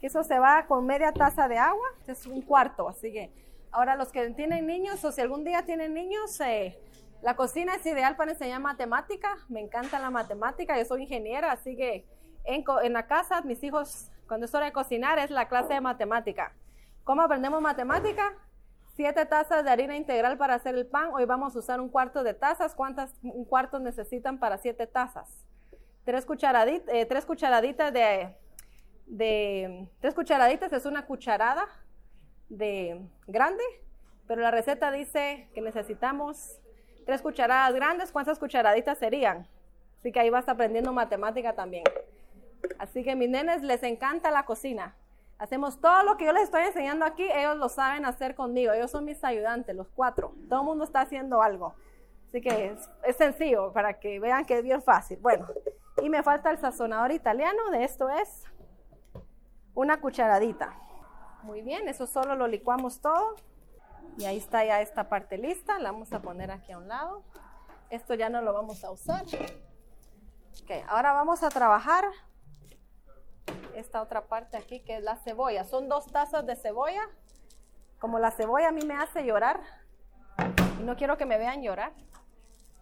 Que 0.01 0.07
eso 0.07 0.23
se 0.23 0.39
va 0.39 0.67
con 0.69 0.87
media 0.87 1.13
taza 1.13 1.49
de 1.49 1.59
agua. 1.59 1.87
Este 1.99 2.13
es 2.13 2.27
un 2.27 2.41
cuarto, 2.41 2.89
así 2.89 3.13
que 3.13 3.33
ahora 3.73 3.97
los 3.97 4.13
que 4.13 4.31
tienen 4.31 4.67
niños 4.67 5.05
o 5.05 5.11
si 5.11 5.21
algún 5.21 5.43
día 5.43 5.65
tienen 5.65 5.93
niños, 5.93 6.41
eh, 6.41 6.79
la 7.21 7.35
cocina 7.35 7.75
es 7.75 7.85
ideal 7.85 8.15
para 8.15 8.31
enseñar 8.31 8.61
matemática. 8.61 9.37
Me 9.49 9.61
encanta 9.61 9.99
la 9.99 10.11
matemática, 10.11 10.79
yo 10.79 10.85
soy 10.85 11.03
ingeniera, 11.03 11.51
así 11.51 11.77
que 11.77 12.07
en, 12.45 12.93
la 12.93 13.07
casa 13.07 13.41
mis 13.43 13.63
hijos, 13.63 14.11
cuando 14.29 14.47
es 14.47 14.55
hora 14.55 14.67
de 14.67 14.73
cocinar, 14.73 15.19
es 15.19 15.31
la 15.31 15.49
clase 15.49 15.75
de 15.75 15.81
matemática. 15.81 16.53
¿Cómo 17.05 17.23
aprendemos 17.23 17.61
matemática? 17.61 18.35
Siete 18.97 19.27
tazas 19.27 19.65
de 19.65 19.71
harina 19.71 19.97
integral 19.97 20.39
para 20.39 20.55
hacer 20.55 20.75
el 20.75 20.87
pan. 20.87 21.11
Hoy 21.13 21.25
vamos 21.25 21.57
a 21.57 21.59
usar 21.59 21.81
un 21.81 21.89
cuarto 21.89 22.23
de 22.23 22.35
tazas. 22.35 22.75
¿Cuántas 22.75 23.13
un 23.23 23.45
cuarto 23.45 23.79
necesitan 23.81 24.39
para 24.39 24.59
siete 24.59 24.87
tazas? 24.87 25.29
Tres, 26.05 26.25
cucharaditas, 26.25 26.95
eh, 26.95 27.07
tres 27.07 27.25
cucharaditas 27.25 27.93
de, 27.93 28.37
de, 29.07 29.89
tres 30.01 30.15
cucharaditas 30.15 30.73
es 30.73 30.87
una 30.87 31.07
cucharada 31.07 31.67
de 32.49 33.01
grande, 33.27 33.65
pero 34.29 34.43
la 34.43 34.51
receta 34.51 34.93
dice 34.93 35.49
que 35.55 35.61
necesitamos 35.61 36.61
tres 37.05 37.21
cucharadas 37.21 37.75
grandes. 37.75 38.13
¿Cuántas 38.13 38.39
cucharaditas 38.39 38.99
serían? 38.99 39.49
Así 39.99 40.13
que 40.13 40.21
ahí 40.21 40.31
vas 40.31 40.49
aprendiendo 40.49 40.93
matemática 40.93 41.55
también. 41.55 41.85
Así 42.79 43.03
que 43.03 43.17
mis 43.17 43.29
nenes 43.29 43.63
les 43.63 43.83
encanta 43.83 44.31
la 44.31 44.45
cocina. 44.45 44.95
Hacemos 45.39 45.81
todo 45.81 46.05
lo 46.05 46.17
que 46.17 46.27
yo 46.27 46.33
les 46.33 46.45
estoy 46.45 46.63
enseñando 46.63 47.05
aquí, 47.05 47.25
ellos 47.25 47.57
lo 47.57 47.69
saben 47.69 48.07
hacer 48.07 48.35
conmigo. 48.35 48.73
Ellos 48.73 48.91
son 48.91 49.05
mis 49.05 49.23
ayudantes, 49.25 49.75
los 49.75 49.89
cuatro. 49.89 50.35
Todo 50.49 50.61
el 50.61 50.67
mundo 50.67 50.85
está 50.85 51.01
haciendo 51.01 51.43
algo. 51.43 51.75
Así 52.29 52.41
que 52.41 52.77
es, 53.03 53.17
sencillo 53.17 53.73
para 53.73 53.99
que 53.99 54.21
vean 54.21 54.45
que 54.45 54.59
es 54.59 54.63
bien 54.63 54.83
fácil. 54.83 55.19
Bueno, 55.19 55.47
y 56.03 56.09
me 56.09 56.23
falta 56.23 56.51
el 56.51 56.59
sazonador 56.59 57.13
italiano. 57.13 57.71
De 57.71 57.85
esto 57.85 58.09
es 58.09 58.45
una 59.75 60.01
cucharadita. 60.01 60.75
Muy 61.43 61.63
bien, 61.63 61.89
eso 61.89 62.07
solo 62.07 62.37
lo 62.37 62.47
licuamos 62.47 63.01
todo. 63.01 63.37
Y 64.17 64.25
ahí 64.27 64.39
está 64.39 64.65
ya 64.65 64.81
esta 64.81 65.09
parte 65.09 65.37
lista. 65.37 65.79
La 65.79 65.91
vamos 65.91 66.13
a 66.13 66.23
poner 66.23 66.51
aquí 66.53 66.73
a 66.73 66.79
un 66.79 66.89
lado. 66.89 67.23
Esto 67.91 68.15
ya 68.15 68.29
no 68.29 68.41
lo 68.41 68.53
vamos 68.53 68.85
a 68.85 68.91
usar. 68.91 69.25
Ok, 70.63 70.71
ahora 70.89 71.13
vamos 71.13 71.43
a 71.43 71.51
trabajar 71.51 72.05
esta 73.77 74.03
otra 74.03 74.27
parte 74.27 74.57
aquí 74.57 74.81
que 74.81 74.97
es 74.97 75.03
la 75.03 75.17
cebolla. 75.17 75.65
Son 75.65 75.89
dos 75.89 76.07
tazas 76.07 76.47
de 76.47 76.57
cebolla. 76.57 77.03
Como 77.99 78.19
la 78.19 78.31
cebolla 78.31 78.69
a 78.69 78.73
mí 78.73 78.83
me 78.85 78.95
hace 78.95 79.25
llorar 79.25 79.61
y 80.81 80.83
no 80.83 80.97
quiero 80.97 81.17
que 81.17 81.27
me 81.27 81.39
vean 81.39 81.63
llorar. 81.63 81.93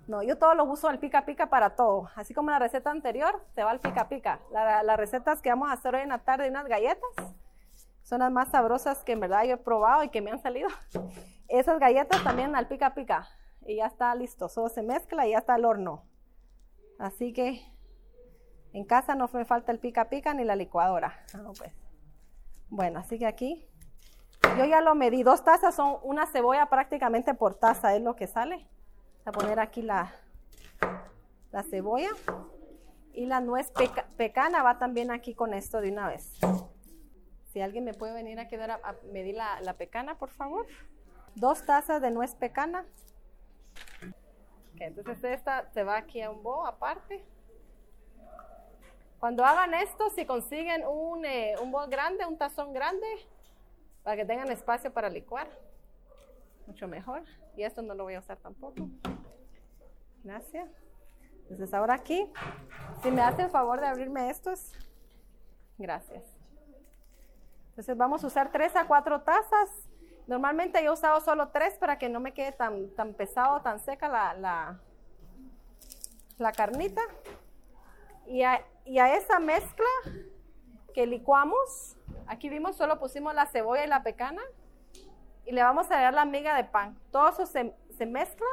No, 0.08 0.22
yo 0.22 0.36
todo 0.36 0.54
lo 0.54 0.64
uso 0.64 0.88
al 0.88 0.98
pica 0.98 1.24
pica 1.24 1.48
para 1.48 1.76
todo. 1.76 2.10
Así 2.16 2.34
como 2.34 2.50
la 2.50 2.58
receta 2.58 2.90
anterior, 2.90 3.44
se 3.54 3.62
va 3.62 3.70
al 3.70 3.80
pica 3.80 4.08
pica. 4.08 4.40
las 4.50 4.96
recetas 4.96 5.40
que 5.40 5.50
vamos 5.50 5.70
a 5.70 5.74
hacer 5.74 5.94
hoy 5.94 6.02
en 6.02 6.08
la 6.08 6.18
tarde, 6.18 6.48
unas 6.48 6.66
galletas, 6.66 7.10
son 8.02 8.18
las 8.18 8.32
más 8.32 8.48
sabrosas 8.48 9.04
que 9.04 9.12
en 9.12 9.20
verdad 9.20 9.44
yo 9.44 9.54
he 9.54 9.58
probado 9.58 10.02
y 10.02 10.08
que 10.08 10.20
me 10.20 10.32
han 10.32 10.42
salido. 10.42 10.68
Esas 11.48 11.78
galletas 11.78 12.22
también 12.24 12.56
al 12.56 12.66
pica 12.66 12.94
pica. 12.94 13.28
Y 13.64 13.76
ya 13.76 13.86
está 13.86 14.14
listo. 14.14 14.48
Solo 14.48 14.68
se 14.68 14.82
mezcla 14.82 15.26
y 15.26 15.30
ya 15.30 15.38
está 15.38 15.54
al 15.54 15.64
horno. 15.64 16.04
Así 16.98 17.32
que 17.32 17.62
en 18.72 18.84
casa 18.84 19.14
no 19.14 19.28
me 19.32 19.44
falta 19.44 19.72
el 19.72 19.78
pica 19.78 20.08
pica 20.08 20.32
ni 20.34 20.44
la 20.44 20.56
licuadora. 20.56 21.24
Ah, 21.34 21.52
pues. 21.56 21.72
Bueno, 22.68 23.00
así 23.00 23.18
que 23.18 23.26
aquí 23.26 23.66
yo 24.56 24.64
ya 24.64 24.80
lo 24.80 24.94
medí. 24.94 25.22
Dos 25.22 25.44
tazas 25.44 25.74
son 25.74 25.98
una 26.02 26.26
cebolla 26.26 26.66
prácticamente 26.66 27.34
por 27.34 27.54
taza, 27.54 27.94
es 27.94 28.02
lo 28.02 28.16
que 28.16 28.26
sale. 28.26 28.56
Voy 28.56 29.26
a 29.26 29.32
poner 29.32 29.60
aquí 29.60 29.82
la, 29.82 30.12
la 31.50 31.62
cebolla. 31.62 32.10
Y 33.14 33.26
la 33.26 33.40
nuez 33.40 33.70
pecana 34.16 34.62
va 34.62 34.78
también 34.78 35.10
aquí 35.10 35.34
con 35.34 35.52
esto 35.52 35.82
de 35.82 35.92
una 35.92 36.08
vez. 36.08 36.38
Si 37.52 37.60
alguien 37.60 37.84
me 37.84 37.92
puede 37.92 38.14
venir 38.14 38.40
a 38.40 38.48
quedar 38.48 38.70
a, 38.70 38.80
medir 39.12 39.34
la, 39.34 39.60
la, 39.60 39.74
pecana, 39.74 40.16
por 40.16 40.30
favor. 40.30 40.66
Dos 41.34 41.66
tazas 41.66 42.00
de 42.00 42.10
nuez 42.10 42.34
pecana. 42.34 42.86
entonces 44.80 45.24
esta 45.24 45.70
se 45.72 45.84
va 45.84 45.98
aquí 45.98 46.22
a 46.22 46.30
un 46.30 46.42
bowl 46.42 46.66
aparte. 46.66 47.22
Cuando 49.22 49.44
hagan 49.44 49.72
esto, 49.74 50.10
si 50.10 50.26
consiguen 50.26 50.84
un, 50.84 51.24
eh, 51.24 51.54
un 51.62 51.70
bol 51.70 51.88
grande, 51.88 52.26
un 52.26 52.36
tazón 52.36 52.72
grande, 52.72 53.06
para 54.02 54.16
que 54.16 54.24
tengan 54.24 54.50
espacio 54.50 54.92
para 54.92 55.08
licuar, 55.08 55.48
mucho 56.66 56.88
mejor. 56.88 57.22
Y 57.56 57.62
esto 57.62 57.82
no 57.82 57.94
lo 57.94 58.02
voy 58.02 58.14
a 58.14 58.18
usar 58.18 58.38
tampoco. 58.38 58.88
Gracias. 60.24 60.68
Entonces 61.42 61.72
ahora 61.72 61.94
aquí, 61.94 62.28
si 63.00 63.12
me 63.12 63.22
hace 63.22 63.42
el 63.42 63.50
favor 63.50 63.80
de 63.80 63.86
abrirme 63.86 64.28
estos, 64.28 64.72
gracias. 65.78 66.24
Entonces 67.68 67.96
vamos 67.96 68.24
a 68.24 68.26
usar 68.26 68.50
tres 68.50 68.74
a 68.74 68.88
cuatro 68.88 69.20
tazas. 69.20 69.88
Normalmente 70.26 70.82
yo 70.82 70.90
he 70.90 70.94
usado 70.94 71.20
solo 71.20 71.50
tres 71.50 71.74
para 71.74 71.96
que 71.96 72.08
no 72.08 72.18
me 72.18 72.34
quede 72.34 72.50
tan, 72.50 72.90
tan 72.96 73.14
pesado, 73.14 73.60
tan 73.60 73.78
seca 73.78 74.08
la, 74.08 74.34
la, 74.34 74.80
la 76.38 76.50
carnita. 76.50 77.02
Y 78.26 78.42
a, 78.42 78.64
esa 78.84 79.38
mezcla 79.38 79.86
que 80.94 81.06
licuamos, 81.06 81.96
aquí 82.26 82.48
vimos, 82.48 82.76
solo 82.76 82.98
pusimos 82.98 83.34
la 83.34 83.46
cebolla 83.46 83.84
y 83.84 83.88
la 83.88 84.02
pecana 84.02 84.42
y 85.44 85.52
le 85.52 85.62
vamos 85.62 85.90
a 85.90 86.00
dar 86.00 86.14
la 86.14 86.24
miga 86.24 86.56
de 86.56 86.64
pan. 86.64 86.98
Todo 87.10 87.28
eso 87.28 87.46
se, 87.46 87.74
mezcla 88.06 88.46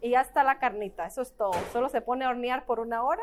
y 0.00 0.10
ya 0.10 0.20
está 0.20 0.42
la 0.44 0.58
carnita, 0.58 1.06
eso 1.06 1.22
es 1.22 1.36
todo. 1.36 1.52
Solo 1.72 1.88
se 1.88 2.00
pone 2.00 2.24
a 2.24 2.30
hornear 2.30 2.66
por 2.66 2.80
una 2.80 3.02
hora. 3.02 3.22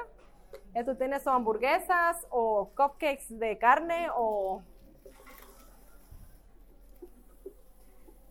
Esto 0.73 0.95
tiene 0.95 1.17
hamburguesas 1.25 2.25
o 2.29 2.69
cupcakes 2.75 3.39
de 3.39 3.57
carne 3.57 4.07
o... 4.15 4.61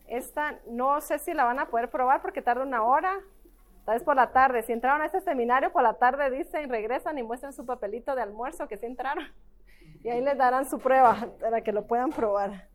Esta 0.07 0.59
no 0.67 1.01
sé 1.01 1.17
si 1.17 1.33
la 1.33 1.45
van 1.45 1.59
a 1.59 1.67
poder 1.67 1.89
probar 1.89 2.21
porque 2.21 2.41
tarda 2.41 2.63
una 2.63 2.83
hora, 2.83 3.21
Tal 3.85 3.95
vez 3.95 4.03
por 4.03 4.15
la 4.15 4.31
tarde, 4.31 4.63
si 4.63 4.73
entraron 4.73 5.01
a 5.01 5.05
este 5.05 5.21
seminario, 5.21 5.71
por 5.71 5.83
la 5.83 5.93
tarde 5.93 6.31
dicen, 6.31 6.69
regresan 6.69 7.19
y 7.19 7.23
muestran 7.23 7.53
su 7.53 7.65
papelito 7.67 8.15
de 8.15 8.23
almuerzo 8.23 8.67
que 8.67 8.77
sí 8.77 8.87
entraron. 8.87 9.25
Y 10.03 10.09
ahí 10.09 10.21
les 10.21 10.37
darán 10.37 10.67
su 10.67 10.79
prueba 10.79 11.27
para 11.39 11.61
que 11.61 11.71
lo 11.71 11.85
puedan 11.85 12.09
probar. 12.09 12.67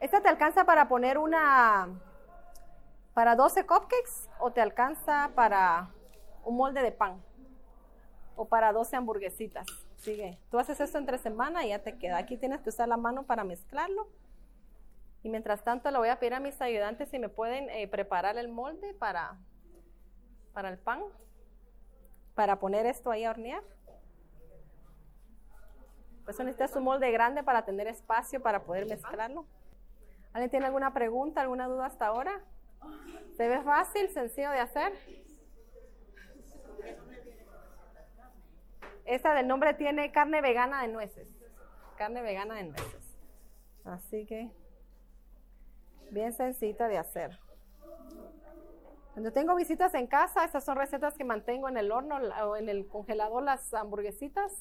¿Esta 0.00 0.22
te 0.22 0.28
alcanza 0.28 0.64
para 0.64 0.88
poner 0.88 1.18
una, 1.18 1.88
para 3.12 3.36
12 3.36 3.66
cupcakes 3.66 4.28
o 4.38 4.52
te 4.52 4.62
alcanza 4.62 5.30
para 5.34 5.90
un 6.44 6.56
molde 6.56 6.82
de 6.82 6.92
pan? 6.92 7.22
O 8.36 8.48
para 8.48 8.72
12 8.72 8.96
hamburguesitas. 8.96 9.66
Sigue. 9.96 10.38
Tú 10.50 10.58
haces 10.58 10.80
esto 10.80 10.98
entre 10.98 11.18
semana 11.18 11.64
y 11.64 11.68
ya 11.68 11.78
te 11.78 11.96
queda. 11.98 12.16
Aquí 12.16 12.36
tienes 12.36 12.60
que 12.60 12.70
usar 12.70 12.88
la 12.88 12.96
mano 12.96 13.22
para 13.24 13.44
mezclarlo. 13.44 14.08
Y 15.24 15.30
mientras 15.30 15.64
tanto 15.64 15.90
le 15.90 15.96
voy 15.96 16.10
a 16.10 16.20
pedir 16.20 16.34
a 16.34 16.38
mis 16.38 16.60
ayudantes 16.60 17.08
si 17.08 17.18
me 17.18 17.30
pueden 17.30 17.70
eh, 17.70 17.88
preparar 17.88 18.36
el 18.36 18.48
molde 18.48 18.92
para, 18.92 19.38
para 20.52 20.68
el 20.68 20.76
pan, 20.76 21.02
para 22.34 22.60
poner 22.60 22.84
esto 22.84 23.10
ahí 23.10 23.24
a 23.24 23.30
hornear. 23.30 23.62
Pues 26.26 26.38
necesitas 26.38 26.76
un 26.76 26.84
molde 26.84 27.10
grande 27.10 27.42
para 27.42 27.64
tener 27.64 27.86
espacio 27.86 28.42
para 28.42 28.64
poder 28.64 28.84
mezclarlo. 28.86 29.46
¿Alguien 30.34 30.50
tiene 30.50 30.66
alguna 30.66 30.92
pregunta, 30.92 31.40
alguna 31.40 31.68
duda 31.68 31.86
hasta 31.86 32.06
ahora? 32.06 32.44
¿Se 33.38 33.48
ve 33.48 33.62
fácil, 33.62 34.10
sencillo 34.10 34.50
de 34.50 34.60
hacer? 34.60 34.92
Esta 39.06 39.32
del 39.32 39.48
nombre 39.48 39.72
tiene 39.72 40.12
carne 40.12 40.42
vegana 40.42 40.82
de 40.82 40.88
nueces. 40.88 41.34
Carne 41.96 42.20
vegana 42.20 42.56
de 42.56 42.64
nueces. 42.64 43.16
Así 43.84 44.26
que 44.26 44.63
bien 46.10 46.32
sencilla 46.32 46.88
de 46.88 46.98
hacer. 46.98 47.38
Cuando 49.14 49.32
tengo 49.32 49.54
visitas 49.54 49.94
en 49.94 50.08
casa, 50.08 50.44
estas 50.44 50.64
son 50.64 50.76
recetas 50.76 51.14
que 51.16 51.24
mantengo 51.24 51.68
en 51.68 51.76
el 51.76 51.92
horno 51.92 52.16
o 52.46 52.56
en 52.56 52.68
el 52.68 52.88
congelador, 52.88 53.44
las 53.44 53.72
hamburguesitas. 53.72 54.52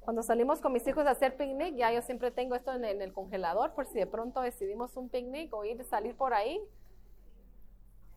Cuando 0.00 0.24
salimos 0.24 0.60
con 0.60 0.72
mis 0.72 0.84
hijos 0.88 1.06
a 1.06 1.10
hacer 1.10 1.36
picnic, 1.36 1.76
ya 1.76 1.92
yo 1.92 2.02
siempre 2.02 2.32
tengo 2.32 2.56
esto 2.56 2.72
en, 2.72 2.84
el 2.84 3.12
congelador 3.12 3.74
por 3.74 3.86
si 3.86 3.94
de 3.94 4.08
pronto 4.08 4.40
decidimos 4.40 4.96
un 4.96 5.08
picnic 5.08 5.54
o 5.54 5.64
ir 5.64 5.84
salir 5.84 6.16
por 6.16 6.34
ahí. 6.34 6.60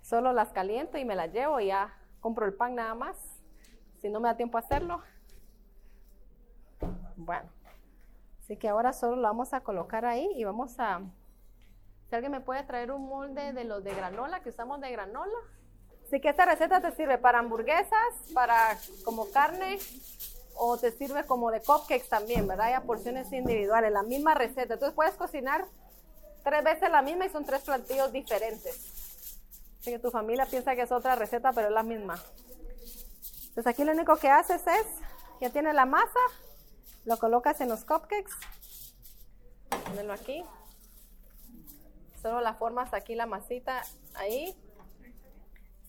Solo 0.01 0.33
las 0.33 0.51
caliento 0.51 0.97
y 0.97 1.05
me 1.05 1.15
las 1.15 1.31
llevo 1.31 1.59
y 1.59 1.67
ya 1.67 1.95
compro 2.19 2.47
el 2.47 2.55
pan 2.55 2.73
nada 2.73 2.95
más. 2.95 3.15
Si 3.99 4.09
no 4.09 4.19
me 4.19 4.27
da 4.27 4.35
tiempo 4.35 4.57
a 4.57 4.61
hacerlo. 4.61 5.03
Bueno, 7.15 7.47
así 8.39 8.57
que 8.57 8.69
ahora 8.69 8.91
solo 8.91 9.17
lo 9.17 9.21
vamos 9.21 9.53
a 9.53 9.61
colocar 9.61 10.05
ahí 10.05 10.27
y 10.35 10.43
vamos 10.43 10.79
a 10.79 11.01
si 12.15 12.17
alguien 12.17 12.31
me 12.31 12.39
puede 12.39 12.63
traer 12.63 12.93
un 12.93 13.09
molde 13.09 13.51
de 13.51 13.65
los 13.65 13.83
de 13.83 13.93
granola, 13.93 14.39
que 14.39 14.47
usamos 14.47 14.79
de 14.79 14.89
granola. 14.89 15.37
Así 16.07 16.21
que 16.21 16.29
esta 16.29 16.45
receta 16.45 16.79
te 16.79 16.95
sirve 16.95 17.17
para 17.17 17.39
hamburguesas, 17.39 18.13
para 18.33 18.77
como 19.03 19.29
carne, 19.31 19.79
o 20.55 20.77
te 20.77 20.93
sirve 20.93 21.25
como 21.25 21.51
de 21.51 21.59
cupcakes 21.59 22.07
también, 22.07 22.47
¿verdad? 22.47 22.73
Hay 22.73 22.79
porciones 22.85 23.33
individuales, 23.33 23.91
la 23.91 24.03
misma 24.03 24.33
receta. 24.33 24.75
Entonces 24.75 24.93
puedes 24.95 25.15
cocinar 25.15 25.65
tres 26.41 26.63
veces 26.63 26.89
la 26.89 27.01
misma 27.01 27.25
y 27.25 27.29
son 27.29 27.43
tres 27.43 27.63
platillos 27.63 28.13
diferentes. 28.13 28.75
Así 29.81 29.91
que 29.91 29.99
tu 29.99 30.09
familia 30.09 30.45
piensa 30.45 30.73
que 30.73 30.83
es 30.83 30.91
otra 30.93 31.15
receta, 31.15 31.51
pero 31.51 31.67
es 31.67 31.73
la 31.73 31.83
misma. 31.83 32.17
Entonces 33.49 33.67
aquí 33.67 33.83
lo 33.83 33.91
único 33.91 34.15
que 34.15 34.29
haces 34.29 34.65
es, 34.65 34.87
ya 35.41 35.49
tienes 35.49 35.75
la 35.75 35.85
masa, 35.85 36.19
lo 37.03 37.17
colocas 37.17 37.59
en 37.59 37.67
los 37.67 37.83
cupcakes. 37.83 38.31
Ponelo 39.89 40.13
aquí. 40.13 40.45
Solo 42.25 42.41
la 42.41 42.55
formas 42.55 42.91
aquí 42.95 43.13
la 43.13 43.27
masita 43.27 43.83
ahí. 44.15 44.57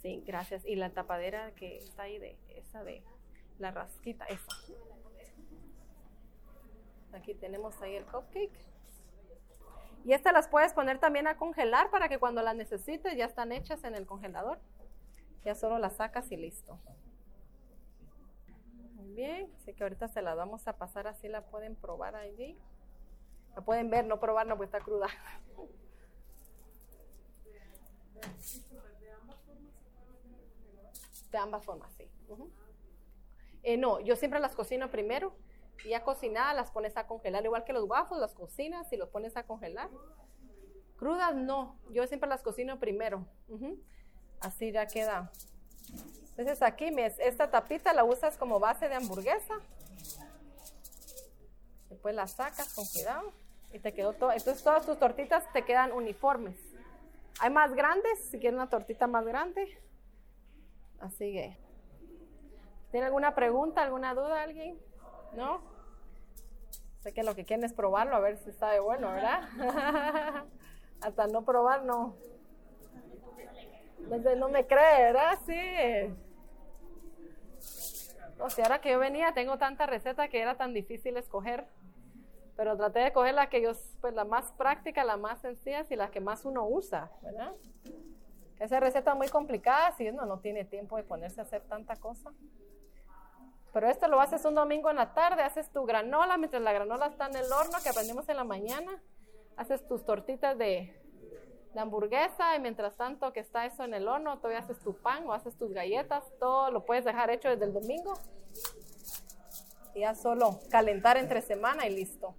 Sí, 0.03 0.23
gracias. 0.27 0.67
Y 0.67 0.77
la 0.77 0.91
tapadera 0.91 1.53
que 1.53 1.79
está 1.79 2.03
ahí 2.03 2.19
de 2.19 2.37
esa 2.51 2.85
de 2.85 3.03
la 3.59 3.71
rasquita, 3.71 4.27
esa. 4.27 4.55
Aquí 7.15 7.33
tenemos 7.33 7.81
ahí 7.81 7.95
el 7.95 8.05
cupcake. 8.05 8.53
Y 10.05 10.13
estas 10.13 10.35
las 10.35 10.47
puedes 10.49 10.75
poner 10.75 10.99
también 10.99 11.27
a 11.27 11.39
congelar 11.39 11.89
para 11.91 12.07
que 12.11 12.19
cuando 12.19 12.43
las 12.43 12.55
necesites 12.55 13.17
ya 13.17 13.25
están 13.25 13.51
hechas 13.51 13.83
en 13.85 13.95
el 13.95 14.05
congelador. 14.05 14.61
Ya 15.43 15.55
solo 15.55 15.79
las 15.79 15.97
sacas 15.97 16.31
y 16.31 16.37
listo. 16.37 16.79
Muy 18.93 19.11
bien, 19.15 19.51
así 19.57 19.73
que 19.73 19.85
ahorita 19.85 20.09
se 20.09 20.21
las 20.21 20.37
vamos 20.37 20.69
a 20.69 20.77
pasar 20.77 21.07
así, 21.07 21.29
la 21.29 21.47
pueden 21.47 21.77
probar 21.77 22.15
allí. 22.15 22.59
La 23.55 23.63
pueden 23.63 23.89
ver, 23.89 24.05
no 24.05 24.21
probar, 24.21 24.47
no, 24.47 24.59
pues 24.59 24.67
está 24.67 24.81
cruda. 24.81 25.07
De 31.31 31.39
ambas 31.39 31.65
formas, 31.65 31.93
sí. 31.97 32.09
Eh, 33.63 33.77
no, 33.77 34.01
yo 34.01 34.17
siempre 34.17 34.41
las 34.41 34.55
cocino 34.55 34.91
primero 34.91 35.35
ya 35.89 36.03
cocinadas 36.03 36.55
las 36.55 36.71
pones 36.71 36.97
a 36.97 37.07
congelar, 37.07 37.45
igual 37.45 37.65
que 37.65 37.73
los 37.73 37.89
waffles, 37.89 38.21
las 38.21 38.35
cocinas 38.35 38.93
y 38.93 38.97
los 38.97 39.09
pones 39.09 39.37
a 39.37 39.45
congelar. 39.45 39.89
Crudas 40.97 41.35
no, 41.35 41.79
yo 41.91 42.07
siempre 42.07 42.29
las 42.29 42.43
cocino 42.43 42.79
primero. 42.79 43.27
Así 44.41 44.73
ya 44.73 44.87
queda. 44.87 45.31
Entonces 46.31 46.63
aquí 46.63 46.91
esta 47.19 47.51
tapita 47.51 47.93
la 47.93 48.05
usas 48.05 48.37
como 48.37 48.59
base 48.59 48.89
de 48.89 48.95
hamburguesa. 48.95 49.55
Después 51.89 52.15
la 52.15 52.27
sacas 52.27 52.75
con 52.75 52.85
cuidado 52.87 53.33
y 53.73 53.79
te 53.79 53.93
quedó 53.95 54.13
todo. 54.13 54.33
Entonces 54.33 54.63
todas 54.63 54.85
tus 54.85 54.99
tortitas 54.99 55.51
te 55.53 55.65
quedan 55.65 55.93
uniformes. 55.93 56.57
Hay 57.41 57.51
más 57.51 57.75
grandes, 57.75 58.31
si 58.31 58.39
quieres 58.39 58.57
una 58.57 58.69
tortita 58.69 59.07
más 59.07 59.27
grande. 59.27 59.79
Así 61.01 61.33
que. 61.33 61.59
¿Tiene 62.91 63.07
alguna 63.07 63.35
pregunta, 63.35 63.83
alguna 63.83 64.15
duda 64.15 64.43
alguien? 64.43 64.79
¿No? 65.35 65.61
Sé 67.01 67.13
que 67.13 67.23
lo 67.23 67.35
que 67.35 67.45
quieren 67.45 67.65
es 67.65 67.73
probarlo, 67.73 68.17
a 68.17 68.21
ver 68.21 68.39
si 68.39 68.51
está 68.51 68.71
de 68.71 68.81
bueno, 68.81 69.11
¿verdad? 69.13 69.49
Hasta 71.01 71.27
no 71.27 71.45
probar, 71.45 71.85
no. 71.85 72.17
No 74.37 74.49
me 74.49 74.67
cree, 74.67 75.13
¿verdad? 75.13 75.39
Sí. 75.45 76.15
O 78.39 78.51
sea, 78.51 78.65
ahora 78.65 78.81
que 78.81 78.91
yo 78.91 78.99
venía, 78.99 79.33
tengo 79.33 79.59
tanta 79.59 79.87
receta 79.87 80.29
que 80.29 80.41
era 80.41 80.57
tan 80.57 80.73
difícil 80.73 81.17
escoger. 81.17 81.67
Pero 82.57 82.77
traté 82.77 83.01
de 83.01 83.13
coger 83.13 83.35
la 83.35 83.49
que 83.49 83.61
yo, 83.61 83.73
pues 84.01 84.15
la 84.15 84.25
más 84.25 84.51
práctica, 84.53 85.05
la 85.05 85.17
más 85.17 85.41
sencilla 85.41 85.85
y 85.89 85.97
la 85.97 86.11
que 86.11 86.21
más 86.21 86.45
uno 86.45 86.67
usa, 86.67 87.11
¿verdad? 87.23 87.53
Esa 88.59 88.81
receta 88.81 89.15
muy 89.15 89.29
complicada 89.29 89.93
si 89.93 90.09
uno 90.09 90.25
no 90.25 90.39
tiene 90.39 90.65
tiempo 90.65 90.97
de 90.97 91.03
ponerse 91.03 91.41
a 91.41 91.45
hacer 91.45 91.63
tanta 91.63 91.97
cosa. 91.97 92.33
Pero 93.75 93.91
esto 93.91 94.09
lo 94.09 94.19
haces 94.21 94.43
un 94.47 94.55
domingo 94.55 94.89
en 94.89 94.97
la 94.97 95.13
tarde, 95.13 95.43
haces 95.43 95.71
tu 95.71 95.85
granola, 95.85 96.39
mientras 96.39 96.63
la 96.63 96.73
granola 96.73 97.09
está 97.09 97.27
en 97.27 97.37
el 97.37 97.53
horno, 97.53 97.77
que 97.83 97.91
aprendimos 97.91 98.27
en 98.31 98.37
la 98.37 98.45
mañana, 98.45 99.03
haces 99.59 99.87
tus 99.87 100.07
tortitas 100.07 100.57
de, 100.57 100.99
de 101.75 101.81
hamburguesa 101.81 102.57
y 102.57 102.61
mientras 102.61 102.97
tanto 102.97 103.35
que 103.35 103.41
está 103.41 103.67
eso 103.67 103.85
en 103.85 103.93
el 103.93 104.09
horno, 104.09 104.39
todavía 104.39 104.61
haces 104.61 104.79
tu 104.79 104.95
pan 104.95 105.29
o 105.29 105.35
haces 105.35 105.55
tus 105.59 105.75
galletas, 105.75 106.25
todo 106.41 106.71
lo 106.71 106.87
puedes 106.87 107.05
dejar 107.05 107.29
hecho 107.29 107.51
desde 107.51 107.67
el 107.67 107.75
domingo. 107.75 108.15
Y 109.95 110.01
ya 110.01 110.15
solo 110.15 110.59
calentar 110.71 111.19
entre 111.19 111.43
semana 111.43 111.87
y 111.87 111.95
listo. 111.95 112.35